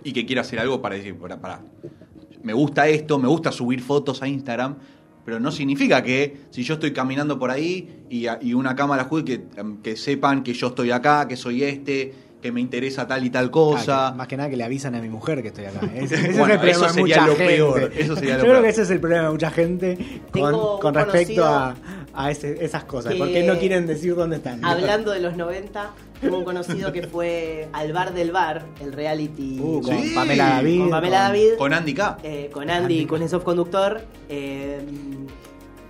y 0.03 0.13
que 0.13 0.25
quiere 0.25 0.41
hacer 0.41 0.59
algo 0.59 0.81
para 0.81 0.95
decir, 0.95 1.15
para, 1.17 1.39
para, 1.39 1.61
me 2.43 2.53
gusta 2.53 2.87
esto, 2.87 3.17
me 3.19 3.27
gusta 3.27 3.51
subir 3.51 3.81
fotos 3.81 4.21
a 4.21 4.27
Instagram, 4.27 4.75
pero 5.25 5.39
no 5.39 5.51
significa 5.51 6.01
que 6.03 6.37
si 6.49 6.63
yo 6.63 6.75
estoy 6.75 6.91
caminando 6.93 7.37
por 7.39 7.51
ahí 7.51 8.03
y, 8.09 8.53
una 8.53 8.75
cámara 8.75 9.03
juegue 9.05 9.41
que, 9.53 9.59
em, 9.59 9.77
que 9.81 9.95
sepan 9.95 10.43
que 10.43 10.53
yo 10.53 10.67
estoy 10.67 10.91
acá, 10.91 11.27
que 11.27 11.35
soy 11.37 11.63
este, 11.63 12.13
que 12.41 12.51
me 12.51 12.59
interesa 12.59 13.05
tal 13.05 13.23
y 13.23 13.29
tal 13.29 13.45
Ah, 13.45 13.51
cosa. 13.51 14.09
que- 14.11 14.17
más 14.17 14.27
que 14.27 14.35
nada 14.37 14.49
que 14.49 14.57
le 14.57 14.63
avisan 14.63 14.95
a 14.95 15.01
mi 15.01 15.09
mujer 15.09 15.41
que 15.43 15.49
estoy 15.49 15.65
acá. 15.65 15.79
Ese, 15.95 16.15
ese 16.15 16.39
Bueno, 16.39 16.45
es 16.45 16.51
el 16.53 16.57
problema 16.59 16.85
eso 16.85 16.93
sería 16.93 17.17
lo 17.27 17.35
gente. 17.35 17.47
peor, 17.47 17.91
eso 17.95 18.15
sería 18.15 18.33
lo 18.33 18.37
Yo 18.39 18.43
creo 18.45 18.53
peor. 18.53 18.63
que 18.63 18.69
ese 18.69 18.81
es 18.81 18.89
el 18.89 18.99
problema 18.99 19.23
de 19.25 19.29
mucha 19.31 19.51
gente 19.51 19.97
con, 20.81 20.93
respecto 20.95 21.45
a, 21.45 21.75
a 22.13 22.31
ese- 22.31 22.63
esas 22.65 22.83
cosas. 22.85 23.13
que- 23.13 23.19
Porque 23.19 23.43
no 23.43 23.59
quieren 23.59 23.85
decir 23.85 24.15
dónde 24.15 24.37
están. 24.37 24.63
Hablando 24.65 25.11
de 25.11 25.19
los 25.19 25.37
90, 25.37 25.91
tuve 26.21 26.37
un 26.37 26.43
conocido 26.45 26.91
que 26.91 27.07
fue 27.07 27.67
al 27.73 27.91
bar 27.93 28.13
del 28.13 28.31
bar, 28.31 28.65
el 28.79 28.93
reality 28.93 29.59
Uh, 29.59 29.81
con 29.81 29.97
Sí. 29.99 30.11
Pamela 30.15 30.49
David. 30.49 30.79
con 30.81 30.89
Pamela 30.91 31.19
David, 31.23 31.53
Con 31.57 31.73
Andy 31.73 31.93
K. 31.93 32.17
eh, 32.23 32.49
con 32.53 32.69
Andy, 32.69 33.05
con 33.05 33.21
el 33.21 33.29
conductor. 33.43 34.01
eh, 34.29 34.79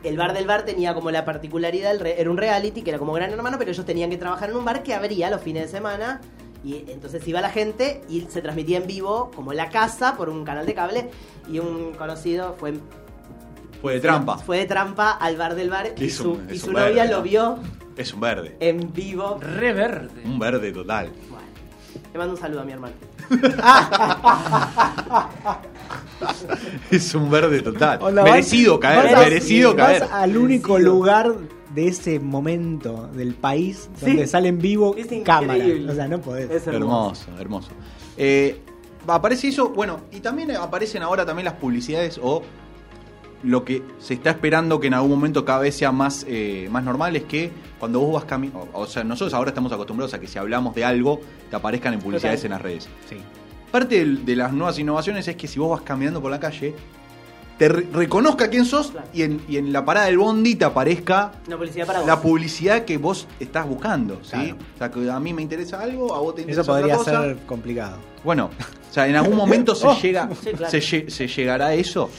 el 0.04 0.18
bar 0.18 0.34
del 0.34 0.48
bar 0.48 0.64
tenía 0.66 0.96
como 0.96 1.12
la 1.12 1.26
particularidad, 1.26 2.04
era 2.08 2.30
un 2.32 2.38
reality 2.38 2.82
que 2.82 2.90
era 2.90 2.98
como 2.98 3.14
gran 3.14 3.30
hermano, 3.32 3.58
pero 3.60 3.70
ellos 3.70 3.86
tenían 3.86 4.10
que 4.10 4.18
trabajar 4.18 4.50
en 4.50 4.56
un 4.56 4.66
bar 4.66 4.82
que 4.82 4.96
abría 4.96 5.30
los 5.30 5.42
fines 5.42 5.64
de 5.64 5.68
semana. 5.70 6.22
Y 6.64 6.86
entonces 6.92 7.28
iba 7.28 7.40
la 7.42 7.50
gente 7.50 8.02
y 8.10 8.22
se 8.22 8.42
transmitía 8.42 8.78
en 8.78 8.88
vivo 8.88 9.32
como 9.36 9.52
la 9.54 9.70
casa 9.70 10.16
por 10.18 10.30
un 10.30 10.44
canal 10.44 10.66
de 10.66 10.74
cable. 10.74 11.10
Y 11.52 11.60
un 11.60 11.94
conocido 11.94 12.56
fue 12.60 12.74
Fue 13.82 13.94
de 13.96 14.00
trampa. 14.00 14.38
Fue 14.38 14.58
de 14.60 14.66
trampa 14.66 15.12
al 15.12 15.38
bar 15.38 15.56
del 15.56 15.70
bar 15.72 15.94
y 15.98 16.10
su, 16.12 16.34
un- 16.34 16.48
y 16.52 16.58
su 16.60 16.72
novia 16.72 17.06
lo 17.06 17.22
vio 17.24 17.58
Es 17.98 18.14
un 18.14 18.20
verde. 18.22 18.56
en 18.60 18.94
vivo. 18.94 19.40
Re 19.42 19.74
verde. 19.74 20.22
Un 20.26 20.40
verde 20.40 20.72
total. 20.72 21.12
Bueno, 21.30 21.46
le 22.14 22.18
mando 22.20 22.34
un 22.36 22.40
saludo 22.40 22.62
a 22.62 22.66
mi 22.66 22.72
hermano. 22.72 22.94
Es 26.92 27.14
un 27.16 27.30
verde 27.30 27.62
total. 27.62 28.00
Vas- 28.00 28.14
merecido 28.14 28.80
caer, 28.80 29.06
vas 29.06 29.14
a- 29.14 29.20
merecido 29.20 29.76
vas 29.76 29.88
caer. 30.00 30.04
al 30.12 30.38
único 30.38 30.74
Merecido. 30.74 30.94
lugar 30.96 31.34
de 31.74 31.88
ese 31.88 32.20
momento 32.20 33.08
del 33.14 33.34
país 33.34 33.90
donde 34.00 34.26
Sí. 34.26 34.32
sale 34.32 34.50
en 34.50 34.60
vivo 34.60 34.92
Es 34.96 35.06
increíble. 35.12 35.24
cámara. 35.26 35.92
O 35.92 35.96
sea, 35.96 36.08
no 36.08 36.20
podés. 36.22 36.50
Es 36.52 36.68
hermoso. 36.68 37.24
Hermoso, 37.28 37.42
hermoso. 37.42 37.70
Eh, 38.18 38.62
aparece 39.08 39.48
eso, 39.48 39.70
bueno, 39.70 40.02
y 40.12 40.20
también 40.20 40.52
aparecen 40.52 41.02
ahora 41.02 41.26
también 41.26 41.46
las 41.46 41.56
publicidades 41.56 42.20
o 42.22 42.44
lo 43.44 43.64
que 43.66 43.82
se 44.00 44.14
está 44.14 44.30
esperando 44.32 44.80
que 44.80 44.88
en 44.88 44.94
algún 44.94 45.10
momento 45.12 45.44
cada 45.46 45.60
vez 45.60 45.76
sea 45.76 45.92
más, 45.92 46.26
eh, 46.28 46.68
más 46.72 46.84
normal 46.84 47.16
es 47.16 47.24
que 47.24 47.52
cuando 47.80 48.00
vos 48.00 48.14
vas 48.14 48.26
caminando, 48.26 48.68
o, 48.74 48.86
sea, 48.86 49.04
nosotros 49.04 49.34
ahora 49.34 49.50
estamos 49.50 49.72
acostumbrados 49.72 50.14
a 50.14 50.20
que 50.20 50.28
si 50.28 50.38
hablamos 50.38 50.76
de 50.76 50.86
algo, 50.86 51.20
te 51.50 51.56
aparezcan 51.56 51.94
en 51.94 52.00
publicidades 52.00 52.42
Total. 52.42 52.46
en 52.46 52.52
las 52.52 52.62
redes. 52.62 52.90
Sí. 53.10 53.18
Parte 53.72 54.06
de, 54.06 54.36
las 54.36 54.52
nuevas 54.54 54.78
innovaciones 54.78 55.28
es 55.28 55.36
que 55.36 55.48
si 55.48 55.58
vos 55.60 55.72
vas 55.72 55.82
caminando 55.82 56.22
por 56.22 56.30
la 56.30 56.40
calle, 56.40 56.76
te 57.58 57.70
re- 57.70 57.88
reconozca 57.94 58.50
quién 58.50 58.66
sos 58.66 58.92
Claro. 58.92 59.08
y 59.14 59.22
en, 59.24 59.42
y 59.48 59.58
en 59.58 59.72
la 59.72 59.86
parada 59.86 60.08
del 60.08 60.18
bondi 60.18 60.56
te 60.56 60.66
aparezca 60.66 61.32
Una 61.48 61.58
publicidad 61.58 61.86
para 61.88 62.00
vos. 62.00 62.08
la 62.08 62.20
publicidad 62.22 62.86
que 62.86 62.98
vos 62.98 63.28
estás 63.40 63.68
buscando, 63.68 64.20
¿sí? 64.24 64.32
Claro. 64.32 64.56
O 64.76 64.78
sea, 64.78 64.92
que 64.92 65.10
a 65.12 65.20
mí 65.20 65.34
me 65.34 65.42
interesa 65.42 65.80
algo, 65.80 66.14
a 66.14 66.20
vos 66.20 66.36
te 66.36 66.42
interesa 66.42 66.62
Eso 66.62 66.72
podría 66.72 66.98
otra 66.98 67.14
cosa. 67.14 67.24
ser 67.24 67.38
complicado. 67.46 67.98
Bueno, 68.24 68.50
o 68.90 68.94
sea, 68.94 69.08
en 69.08 69.16
algún 69.16 69.36
momento 69.38 69.74
se 69.74 69.88
Oh. 69.88 69.98
llega, 70.00 70.30
Sí, 70.44 70.52
claro. 70.52 70.72
se, 70.82 71.10
se 71.10 71.28
llegará 71.28 71.68
a 71.68 71.74
eso. 71.74 72.10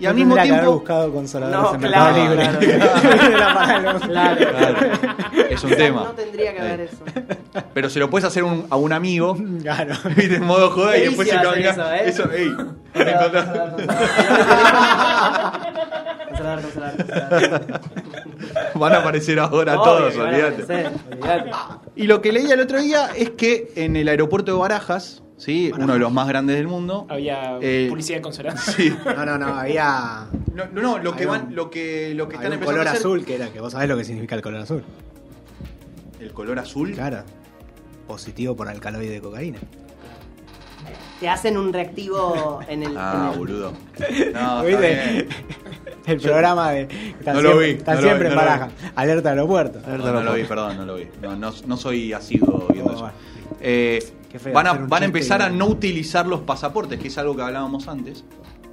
Y 0.00 0.04
No 0.04 0.10
al 0.10 0.16
mismo 0.16 0.34
tendría 0.34 0.42
que 0.44 0.50
haber 0.50 0.60
tiempo 0.64 0.78
buscado 0.78 1.12
consoladores 1.12 1.60
No, 1.60 1.74
en 1.74 1.80
claro, 1.82 2.14
Mercado 2.16 2.60
Libre. 2.60 2.78
claro. 3.36 4.00
Claro. 4.00 4.36
Claro. 4.50 4.76
es 5.50 5.62
un 5.64 5.70
No 5.70 5.76
tema. 5.76 6.12
tendría 6.16 6.54
que 6.54 6.60
haber 6.60 6.80
eso. 6.80 6.96
Pero 7.74 7.90
se 7.90 7.98
lo 7.98 8.08
puedes 8.08 8.24
hacer 8.24 8.42
un- 8.44 8.66
a 8.70 8.76
un 8.76 8.92
amigo, 8.94 9.36
Claro. 9.62 9.94
¿viste? 10.16 10.36
En 10.36 10.44
modo 10.44 10.70
joda 10.70 10.96
y 10.96 11.02
después 11.02 11.28
se 11.28 11.34
cambia. 11.36 11.70
eso, 12.02 12.24
¿eh? 12.32 12.38
ey, 12.44 12.56
te 12.94 13.10
encontrás. 13.10 13.46
Consolador, 16.28 16.62
consolador, 16.62 16.96
consolador. 16.96 17.80
Van 18.74 18.92
a 18.94 18.96
aparecer 18.98 19.38
ahora 19.38 19.78
Obvio 19.80 19.84
todos, 19.84 20.16
olvídate. 20.16 20.88
Y 21.96 22.06
lo 22.06 22.22
que 22.22 22.32
leí 22.32 22.50
el 22.50 22.60
otro 22.60 22.80
día 22.80 23.10
es 23.14 23.30
que 23.30 23.72
en 23.76 23.96
el 23.96 24.08
aeropuerto 24.08 24.52
de 24.52 24.58
Barajas, 24.58 25.22
¿sí? 25.40 25.72
uno 25.76 25.92
de 25.94 25.98
los 25.98 26.12
más 26.12 26.28
grandes 26.28 26.56
del 26.56 26.68
mundo. 26.68 27.06
Había 27.08 27.58
Eh, 27.60 27.86
publicidad 27.88 28.18
de 28.18 28.22
consolador. 28.22 28.60
Sí. 28.76 28.94
No, 29.04 29.24
no, 29.26 29.38
no, 29.38 29.46
había, 29.58 30.26
No, 30.54 30.64
no, 30.72 30.80
no, 30.82 30.98
lo 30.98 31.16
que 31.16 31.26
van, 31.26 31.48
un- 31.48 31.54
lo 31.56 31.70
que, 31.70 32.14
lo 32.14 32.28
que 32.28 32.36
están 32.36 32.52
empezando 32.52 32.72
color 32.78 32.86
a 32.88 32.90
hacer. 32.92 33.00
azul 33.00 33.24
que 33.24 33.34
era, 33.36 33.48
que 33.50 33.60
vos 33.60 33.72
sabés 33.72 33.88
lo 33.88 33.96
que 33.96 34.04
significa 34.04 34.34
el 34.36 34.42
color 34.42 34.60
azul. 34.60 34.84
El 36.20 36.32
color 36.32 36.58
azul. 36.58 36.92
Claro. 36.92 37.22
Positivo 38.06 38.54
por 38.56 38.68
alcaloide 38.68 39.12
de 39.14 39.20
cocaína. 39.20 39.58
Te 41.20 41.28
hacen 41.28 41.58
un 41.58 41.72
reactivo 41.72 42.60
en 42.66 42.82
el. 42.82 42.94
Ah, 42.96 43.24
en 43.26 43.32
el- 43.32 43.38
boludo. 43.38 43.72
No, 44.32 44.62
está 44.62 44.62
¿Viste? 44.62 44.80
bien. 45.12 45.28
El 46.06 46.20
programa 46.20 46.70
de. 46.72 46.88
No 47.26 47.42
lo 47.42 47.58
vi, 47.58 47.70
están 47.72 47.96
no 47.96 48.00
lo 48.00 48.06
siempre 48.06 48.28
vi, 48.28 48.32
en 48.32 48.36
no 48.38 48.42
lo 48.42 48.48
baraja. 48.48 48.70
Alerta 48.96 49.28
aeropuerto. 49.30 49.78
Alerta 49.86 50.06
No, 50.12 50.12
no 50.14 50.22
lo 50.22 50.34
vi, 50.34 50.44
perdón, 50.44 50.76
no 50.78 50.84
lo 50.86 50.96
vi. 50.96 51.08
No, 51.20 51.36
no, 51.36 51.52
no 51.66 51.76
soy 51.76 52.12
asiduo 52.14 52.66
viendo 52.72 52.90
Oh, 52.90 52.94
eso. 52.94 53.00
bueno. 53.02 53.14
Eh, 53.60 54.02
feo 54.38 54.52
van 54.54 54.66
a, 54.66 54.72
van 54.74 55.02
a 55.02 55.06
empezar 55.06 55.40
y- 55.40 55.44
a 55.44 55.48
no 55.50 55.66
utilizar 55.66 56.26
los 56.26 56.40
pasaportes, 56.40 56.98
que 56.98 57.08
es 57.08 57.18
algo 57.18 57.34
que 57.36 57.42
hablábamos 57.42 57.88
antes, 57.88 58.24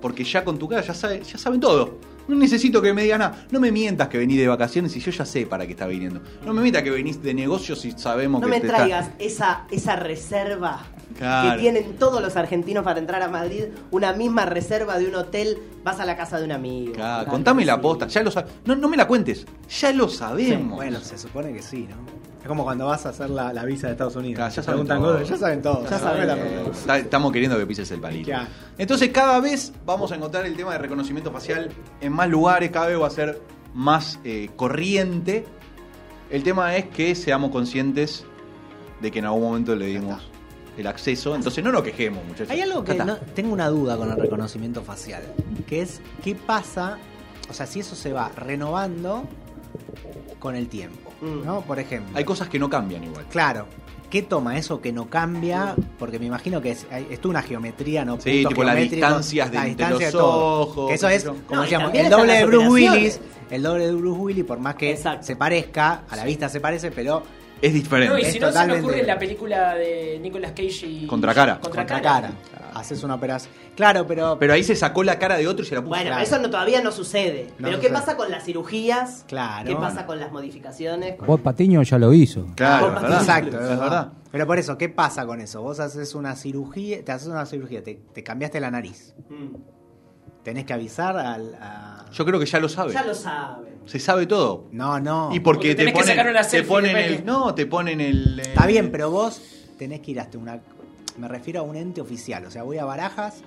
porque 0.02 0.24
ya 0.24 0.44
con 0.44 0.58
tu 0.60 0.68
cara 0.68 0.82
ya, 0.84 0.94
sabe- 0.94 1.24
ya 1.24 1.38
saben 1.38 1.60
todo. 1.60 1.98
No 2.28 2.36
necesito 2.36 2.82
que 2.82 2.94
me 2.94 3.04
digan 3.04 3.20
nada. 3.20 3.46
No 3.52 3.60
me 3.60 3.72
mientas 3.72 4.08
que 4.10 4.18
venís 4.18 4.38
de 4.38 4.48
vacaciones 4.48 4.96
y 4.96 5.00
yo 5.00 5.12
ya 5.12 5.26
sé 5.26 5.46
para 5.46 5.66
qué 5.66 5.72
está 5.72 5.88
viniendo. 5.88 6.22
No 6.46 6.54
me 6.54 6.62
mientas 6.62 6.84
que 6.84 6.90
venís 6.92 7.22
de 7.24 7.34
negocios 7.34 7.84
y 7.86 7.92
sabemos 7.92 8.42
No 8.42 8.48
que 8.48 8.52
me 8.52 8.60
te 8.60 8.68
está- 8.68 8.78
traigas 8.80 9.10
esa, 9.20 9.64
esa 9.72 9.96
reserva 9.96 10.82
Claro. 11.18 11.52
que 11.56 11.62
tienen 11.62 11.96
todos 11.98 12.22
los 12.22 12.36
argentinos 12.36 12.84
para 12.84 13.00
entrar 13.00 13.22
a 13.24 13.30
Madrid, 13.30 13.66
una 13.92 14.14
misma 14.14 14.46
reserva 14.46 15.00
de 15.00 15.08
un 15.08 15.16
hotel, 15.16 15.58
vas 15.84 16.00
a 16.00 16.06
la 16.06 16.18
casa 16.18 16.38
de 16.38 16.46
un 16.46 16.52
amigo. 16.52 16.94
Claro, 16.94 17.16
Claro 17.24 17.32
contame 17.32 17.66
la 17.66 17.76
sí. 17.76 17.82
posta, 17.82 18.08
ya 18.08 18.22
lo 18.24 18.30
sabes. 18.32 18.52
No, 18.66 18.76
no 18.76 18.88
me 18.90 18.98
la 18.98 19.08
cuentes, 19.08 19.46
ya 19.70 19.92
lo 19.94 20.10
sabemos. 20.10 20.76
Bueno, 20.76 21.00
se 21.00 21.18
supone 21.18 21.54
que 21.54 21.62
sí, 21.62 21.88
¿no? 21.90 21.96
Es 22.42 22.48
como 22.48 22.64
cuando 22.64 22.86
vas 22.86 23.06
a 23.06 23.10
hacer 23.10 23.30
la, 23.30 23.52
la 23.52 23.66
visa 23.66 23.88
de 23.88 23.94
Estados 23.94 24.16
Unidos. 24.16 24.36
Claro, 24.36 24.54
ya 24.54 24.64
saben 24.64 24.88
cosas, 24.88 25.28
ya 25.30 25.38
saben 25.38 25.62
todo. 25.62 25.84
Ya 25.90 25.98
saben 26.00 26.28
la 26.28 26.36
todo. 26.36 26.46
pregunta. 26.46 26.72
Está- 26.78 26.98
Estamos 27.00 27.32
queriendo 27.34 27.58
que 27.58 27.66
pises 27.66 27.90
el 27.92 28.00
palito. 28.00 28.32
Entonces 28.78 29.10
cada 29.10 29.40
vez 29.42 29.74
vamos 29.86 30.12
a 30.12 30.16
encontrar 30.16 30.46
el 30.46 30.56
tema 30.56 30.72
de 30.74 30.78
reconocimiento 30.78 31.32
facial 31.32 31.70
en 32.00 32.14
más 32.18 32.30
lugares, 32.30 32.72
cada 32.72 32.88
vez 32.88 33.00
va 33.00 33.08
a 33.08 33.12
ser 33.12 33.42
más 33.74 34.20
eh, 34.24 34.50
corriente. 34.56 35.46
El 36.30 36.44
tema 36.44 36.76
es 36.76 36.86
que 36.88 37.16
seamos 37.16 37.52
conscientes 37.52 38.26
de 39.02 39.12
que 39.12 39.20
en 39.20 39.26
algún 39.26 39.44
momento 39.44 39.76
le 39.76 39.86
dimos 39.86 40.28
el 40.78 40.88
acceso. 40.88 41.36
Entonces 41.36 41.64
no 41.64 41.72
nos 41.72 41.84
quejemos, 41.84 42.24
muchachos. 42.26 42.50
Hay 42.50 42.62
algo 42.62 42.84
que 42.84 42.96
no- 42.96 43.18
tengo 43.36 43.54
una 43.54 43.70
duda 43.70 43.96
con 43.98 44.12
el 44.12 44.18
reconocimiento 44.18 44.82
facial, 44.84 45.24
que 45.68 45.82
es 45.82 46.02
qué 46.24 46.36
pasa, 46.36 46.98
o 47.50 47.54
sea, 47.54 47.66
si 47.66 47.80
eso 47.80 47.96
se 47.96 48.12
va 48.14 48.30
renovando 48.36 49.24
con 50.40 50.56
el 50.56 50.68
tiempo, 50.68 51.12
Mm. 51.22 51.46
¿no? 51.46 51.62
Por 51.62 51.80
ejemplo, 51.80 52.18
Hay 52.18 52.24
cosas 52.26 52.50
que 52.50 52.60
no 52.60 52.70
cambian 52.70 53.04
igual. 53.04 53.26
claro, 53.30 53.66
¿qué 54.10 54.22
toma 54.22 54.58
eso 54.58 54.82
que 54.82 54.92
no 54.92 55.10
cambia? 55.10 55.76
Porque 56.00 56.20
me 56.20 56.26
imagino 56.26 56.62
que 56.62 56.72
es, 56.72 56.88
es 57.10 57.26
una 57.26 57.42
geometría, 57.42 58.06
¿no? 58.06 58.20
Sí, 58.20 58.44
Puntos 58.44 58.50
tipo 58.50 58.64
las 58.64 58.76
distancias 58.78 59.52
de 59.52 59.58
la 59.58 59.68
entre 59.68 59.86
distancia 59.86 60.12
los 60.12 60.14
de 60.14 60.20
ojos, 60.20 60.88
Que 60.90 60.94
eso 60.96 61.10
es, 61.10 61.24
como 61.24 61.42
No, 61.52 61.62
decíamos, 61.64 61.92
el 61.94 62.10
doble 62.10 62.34
de 62.34 62.46
Bruce. 62.46 62.68
Willis, 62.70 63.20
el 63.50 63.64
doble 63.64 63.88
de 63.88 63.94
Bruce 63.94 64.20
Willis, 64.20 64.46
por 64.46 64.60
más 64.60 64.76
que 64.76 64.92
Exacto. 64.92 65.26
se 65.26 65.36
parezca, 65.36 66.04
a 66.10 66.16
la 66.16 66.26
vista 66.26 66.50
se 66.50 66.60
parece, 66.60 66.92
pero 66.92 67.24
Es 67.62 67.74
diferente. 67.74 68.14
No, 68.14 68.20
y 68.20 68.24
Es 68.24 68.34
si 68.34 68.40
no 68.40 68.52
se 68.52 68.66
me 68.66 68.80
ocurre 68.80 69.04
la 69.04 69.18
película 69.18 69.74
de 69.76 70.20
Nicolas 70.22 70.52
Cage 70.52 70.86
y. 70.88 71.08
Contracara. 71.08 71.60
contracara, 71.60 72.32
haces 72.74 73.04
una 73.04 73.16
operación. 73.16 73.52
Claro, 73.76 74.08
pero, 74.08 74.38
Pero 74.40 74.54
ahí 74.54 74.64
se 74.64 74.76
sacó 74.76 75.04
la 75.04 75.20
cara 75.20 75.38
de 75.38 75.48
otro 75.48 75.64
y 75.64 75.68
se 75.68 75.76
la 75.76 75.82
puso. 75.82 75.90
Bueno, 75.90 76.06
Claro. 76.08 76.24
eso 76.24 76.40
no, 76.40 76.50
todavía 76.50 76.82
no 76.82 76.92
sucede. 76.92 77.48
No 77.60 77.68
Pero 77.68 77.80
¿qué 77.80 77.88
sucede. 77.88 77.94
pasa 78.00 78.18
con 78.18 78.32
las 78.32 78.44
cirugías? 78.44 79.24
Claro. 79.28 79.68
¿Qué 79.70 79.76
pasa 79.76 80.06
con 80.06 80.20
las 80.20 80.32
modificaciones? 80.32 81.16
Con- 81.16 81.28
Vos 81.28 81.42
Patiño 81.42 81.82
ya 81.84 81.98
lo 82.00 82.12
hizo. 82.14 82.48
Claro, 82.56 82.92
¿verdad? 82.92 83.20
Exacto, 83.22 83.58
es 83.60 83.70
es 83.72 83.80
verdad. 83.80 84.14
Pero 84.32 84.46
por 84.48 84.58
eso, 84.60 84.78
¿qué 84.78 84.90
pasa 84.90 85.26
con 85.26 85.42
eso? 85.42 85.62
Vos 85.62 85.80
haces 85.80 86.14
una 86.16 86.36
cirugía, 86.36 87.04
te 87.06 87.12
haces 87.12 87.28
una 87.28 87.46
cirugía, 87.46 87.84
te, 87.84 88.00
te 88.14 88.24
cambiaste 88.24 88.60
la 88.60 88.72
nariz. 88.72 89.14
Mm. 89.30 89.56
Tenés 90.44 90.66
que 90.66 90.74
avisar 90.74 91.18
al. 91.18 91.56
a- 91.62 91.97
Yo 92.12 92.26
creo 92.26 92.40
que 92.40 92.46
ya 92.46 92.60
lo 92.60 92.70
sabe. 92.70 92.94
Ya 92.94 93.04
lo 93.04 93.14
saben. 93.14 93.78
Se 93.86 94.00
sabe 94.00 94.26
todo. 94.26 94.66
No, 94.72 95.00
no. 95.00 95.30
Y 95.34 95.40
porque 95.40 95.70
Porque 95.70 95.70
te 95.70 95.76
tenés 95.76 95.94
que 95.94 96.00
ponen, 96.00 96.16
sacar 96.18 96.32
una 96.32 96.48
te 96.48 96.64
ponen 96.64 96.98
el. 96.98 97.18
que- 97.18 97.24
No, 97.24 97.56
te 97.56 97.66
ponen 97.66 98.02
el. 98.02 98.40
Está 98.40 98.64
el- 98.64 98.68
bien, 98.68 98.92
pero 98.92 99.10
vos 99.12 99.42
tenés 99.78 100.02
que 100.02 100.12
ir 100.12 100.20
hasta 100.20 100.38
una. 100.38 100.60
Me 101.18 101.28
refiero 101.28 101.62
a 101.62 101.64
un 101.64 101.76
ente 101.76 102.02
oficial. 102.02 102.46
O 102.46 102.52
sea, 102.52 102.64
voy 102.64 102.78
a 102.78 102.86
Barajas. 102.86 103.42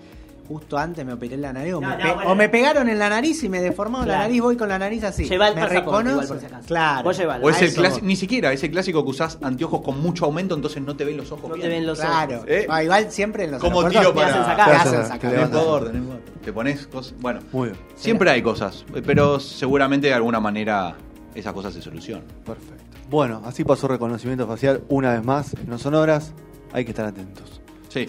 Justo 0.51 0.77
antes 0.77 1.07
me 1.07 1.13
operé 1.13 1.37
la 1.37 1.53
nariz, 1.53 1.75
o, 1.75 1.81
No, 1.81 1.89
me, 1.91 1.97
no, 1.97 2.03
pe- 2.03 2.13
bueno. 2.13 2.31
o 2.33 2.35
me 2.35 2.49
pegaron 2.49 2.89
en 2.89 2.99
la 2.99 3.09
nariz 3.09 3.41
y 3.45 3.49
me 3.49 3.61
deformaron 3.61 4.09
la 4.09 4.15
Claro. 4.15 4.29
nariz, 4.29 4.43
voy 4.43 4.57
con 4.57 4.69
la 4.69 4.81
nariz 4.81 5.05
así. 5.05 5.25
Lleva 5.29 5.47
el 5.47 5.55
me 5.55 5.61
pasaporte 5.61 5.89
igual, 5.89 6.05
reconozco. 6.07 6.33
por 6.35 6.41
si 6.41 6.47
acaso. 6.47 6.67
Claro. 6.67 7.03
Vos 7.05 7.17
llevalo. 7.19 7.47
O 7.47 7.51
es 7.51 7.63
el 7.63 7.73
clásico, 7.73 8.05
ni 8.07 8.17
siquiera, 8.17 8.53
es 8.53 8.63
el 8.65 8.73
clásico 8.73 9.05
que 9.05 9.11
usás 9.11 9.39
anteojos 9.43 9.81
con 9.81 10.01
mucho 10.03 10.25
aumento, 10.25 10.57
entonces 10.57 10.83
no 10.83 10.97
te 10.97 11.05
ven 11.05 11.17
los 11.19 11.31
ojos 11.31 11.51
No 11.51 11.55
te 11.55 11.61
bien. 11.61 11.71
ven 11.71 11.87
los 11.87 12.01
Claro. 12.01 12.39
ojos. 12.39 12.49
¿Eh? 12.49 12.67
Igual 12.83 13.13
siempre 13.13 13.45
en 13.45 13.53
los 13.53 13.61
Como 13.61 13.89
tiro 13.89 14.09
te 14.09 14.13
para- 14.13 14.27
hacen 14.27 14.45
sacar. 14.45 14.65
Te 14.67 14.71
te 14.71 14.77
hacen 14.77 14.93
sacar, 15.07 15.51
sacar. 15.51 15.91
te. 15.93 16.45
Te 16.45 16.53
pones 16.53 16.87
cosas. 16.89 17.15
Bueno, 17.21 17.39
Muy 17.53 17.69
bien. 17.69 17.81
siempre 17.95 18.31
hay 18.31 18.43
cosas, 18.43 18.85
pero 19.07 19.39
seguramente 19.39 20.09
de 20.09 20.15
alguna 20.15 20.41
manera 20.41 20.97
esas 21.33 21.53
cosas 21.53 21.73
se 21.75 21.81
solucionan. 21.81 22.25
Perfecto. 22.45 22.83
Bueno, 23.09 23.41
así 23.45 23.63
pasó 23.63 23.87
reconocimiento 23.87 24.49
facial 24.49 24.83
una 24.89 25.13
vez 25.13 25.23
más. 25.25 25.55
No 25.69 25.79
son 25.79 25.95
horas, 25.95 26.33
hay 26.73 26.85
que 26.85 26.91
estar 26.91 27.07
atentos. 27.07 27.61
Sí. 27.89 28.05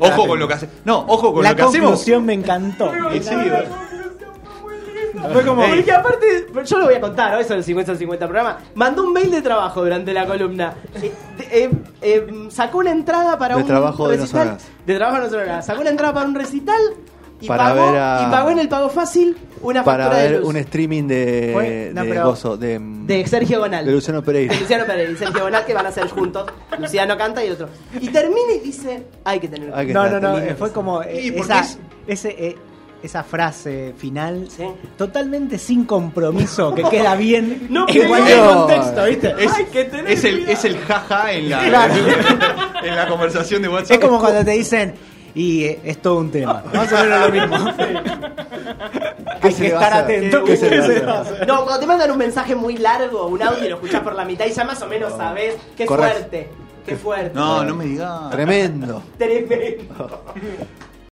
Ojo 0.00 0.26
con 0.26 0.38
lo 0.38 0.48
que 0.48 0.54
hace. 0.54 0.68
No, 0.84 1.04
ojo 1.08 1.32
con 1.32 1.42
La 1.42 1.50
lo 1.50 1.56
que 1.56 1.62
hacemos. 1.62 1.90
conclusión 1.90 2.24
me 2.24 2.34
encantó. 2.34 2.90
Y 3.14 3.22
sí, 3.22 3.34
Fue 5.32 5.44
como. 5.44 5.62
Porque 5.66 5.92
aparte, 5.92 6.46
yo 6.64 6.78
lo 6.78 6.84
voy 6.86 6.94
a 6.94 7.00
contar, 7.00 7.34
hoy 7.36 7.44
son 7.44 7.58
el 7.58 7.64
50-50 7.64 8.18
programa. 8.18 8.58
Mandó 8.74 9.04
un 9.04 9.12
mail 9.12 9.30
de 9.30 9.42
trabajo 9.42 9.82
durante 9.82 10.12
la 10.12 10.26
columna. 10.26 10.74
Eh, 11.02 11.12
eh, 11.50 11.70
eh, 12.00 12.26
sacó 12.48 12.78
una 12.78 12.90
entrada 12.92 13.38
para 13.38 13.56
De 13.56 13.62
un. 13.62 13.66
trabajo 13.66 14.08
de 14.08 14.16
no 14.16 14.22
recital. 14.22 14.58
De 14.86 14.96
trabajo 14.96 15.28
de 15.28 15.46
no. 15.46 15.62
Sacó 15.62 15.80
una 15.80 15.90
entrada 15.90 16.14
para 16.14 16.26
un 16.26 16.34
recital. 16.34 16.80
Y, 17.42 17.48
Para 17.48 17.64
pagó, 17.74 17.90
ver 17.92 18.00
a- 18.00 18.24
y 18.26 18.30
pagó 18.30 18.50
en 18.50 18.58
el 18.60 18.68
pago 18.68 18.88
fácil 18.88 19.36
una 19.62 19.82
Para 19.84 20.04
factura 20.04 20.22
de 20.24 20.30
ver 20.30 20.40
luz. 20.40 20.48
un 20.50 20.56
streaming 20.58 21.02
de, 21.08 21.90
no, 21.92 22.02
de, 22.04 22.08
pero- 22.08 22.24
gozo, 22.26 22.56
de, 22.56 22.78
De 22.80 23.26
Sergio 23.26 23.58
Gonal. 23.58 23.84
de 23.84 23.92
Luciano 23.92 24.22
Pereira. 24.22 24.54
De 24.54 24.60
Luciano 24.60 24.84
Pereira 24.86 25.10
y 25.12 25.16
Sergio 25.16 25.42
Bonal 25.42 25.64
que 25.66 25.74
van 25.74 25.86
a 25.86 25.88
hacer 25.88 26.08
juntos. 26.08 26.46
Luciano 26.78 27.18
canta 27.18 27.44
y 27.44 27.50
otro. 27.50 27.68
Y 28.00 28.08
termina 28.08 28.52
y 28.54 28.60
dice, 28.60 29.02
hay 29.24 29.40
que 29.40 29.48
tener 29.48 29.74
Hay 29.74 29.88
que 29.88 29.92
No, 29.92 30.04
estar 30.04 30.22
no, 30.22 30.32
no, 30.32 30.38
eh, 30.38 30.54
fue 30.56 30.72
como 30.72 31.02
eh, 31.02 31.34
esa, 31.36 31.60
es- 31.60 31.78
ese, 32.06 32.28
eh, 32.38 32.56
esa 33.02 33.24
frase 33.24 33.92
final 33.98 34.46
Sí. 34.56 34.62
totalmente 34.96 35.58
sin 35.58 35.84
compromiso 35.84 36.72
que 36.72 36.84
queda 36.84 37.16
bien 37.16 37.66
No, 37.70 37.86
en 37.88 38.06
cualquier 38.06 38.38
no. 38.38 38.54
contexto, 38.66 39.04
¿viste? 39.06 39.34
Es, 39.36 39.52
Hay 39.52 39.64
que 39.64 39.84
tener 39.86 40.12
es 40.12 40.22
el, 40.24 40.48
es 40.48 40.64
el 40.64 40.78
jaja 40.78 41.32
en 41.32 41.50
la, 41.50 41.64
Claro. 41.64 41.94
en 42.84 42.94
la 42.94 43.08
conversación 43.08 43.62
de 43.62 43.68
WhatsApp. 43.68 43.92
Es 43.92 43.98
como 43.98 44.20
cuando 44.20 44.44
te 44.44 44.52
dicen 44.52 44.94
y 45.34 45.64
eh, 45.64 45.80
es 45.84 45.98
todo 46.02 46.18
un 46.18 46.30
tema. 46.30 46.62
Más 46.74 46.92
o 46.92 46.96
menos 46.96 47.20
lo 47.20 47.28
mismo. 47.32 47.72
¿Qué 49.42 49.48
Hay 49.48 49.52
se 49.54 49.62
que 49.62 49.68
le 49.68 49.74
va 49.74 49.80
a 49.80 49.84
estar 49.84 50.02
hacer? 50.04 50.18
atento. 50.18 50.44
¿Qué 50.44 50.56
se 50.56 50.70
le 50.70 51.00
va. 51.00 51.24
No, 51.46 51.64
cuando 51.64 51.80
te 51.80 51.86
mandan 51.86 52.10
un 52.10 52.18
mensaje 52.18 52.54
muy 52.54 52.76
largo, 52.76 53.26
un 53.26 53.42
audio 53.42 53.64
y 53.64 53.68
lo 53.68 53.74
escuchás 53.76 54.02
por 54.02 54.14
la 54.14 54.24
mitad 54.24 54.46
y 54.46 54.52
ya 54.52 54.64
más 54.64 54.80
o 54.82 54.86
menos 54.86 55.12
sabes. 55.16 55.56
Qué 55.76 55.84
Correcto. 55.86 56.12
fuerte, 56.20 56.48
qué 56.86 56.96
fuerte. 56.96 57.32
No, 57.34 57.64
no 57.64 57.74
me 57.74 57.84
digas. 57.86 58.30
Tremendo. 58.30 59.02
Tremendo. 59.18 60.24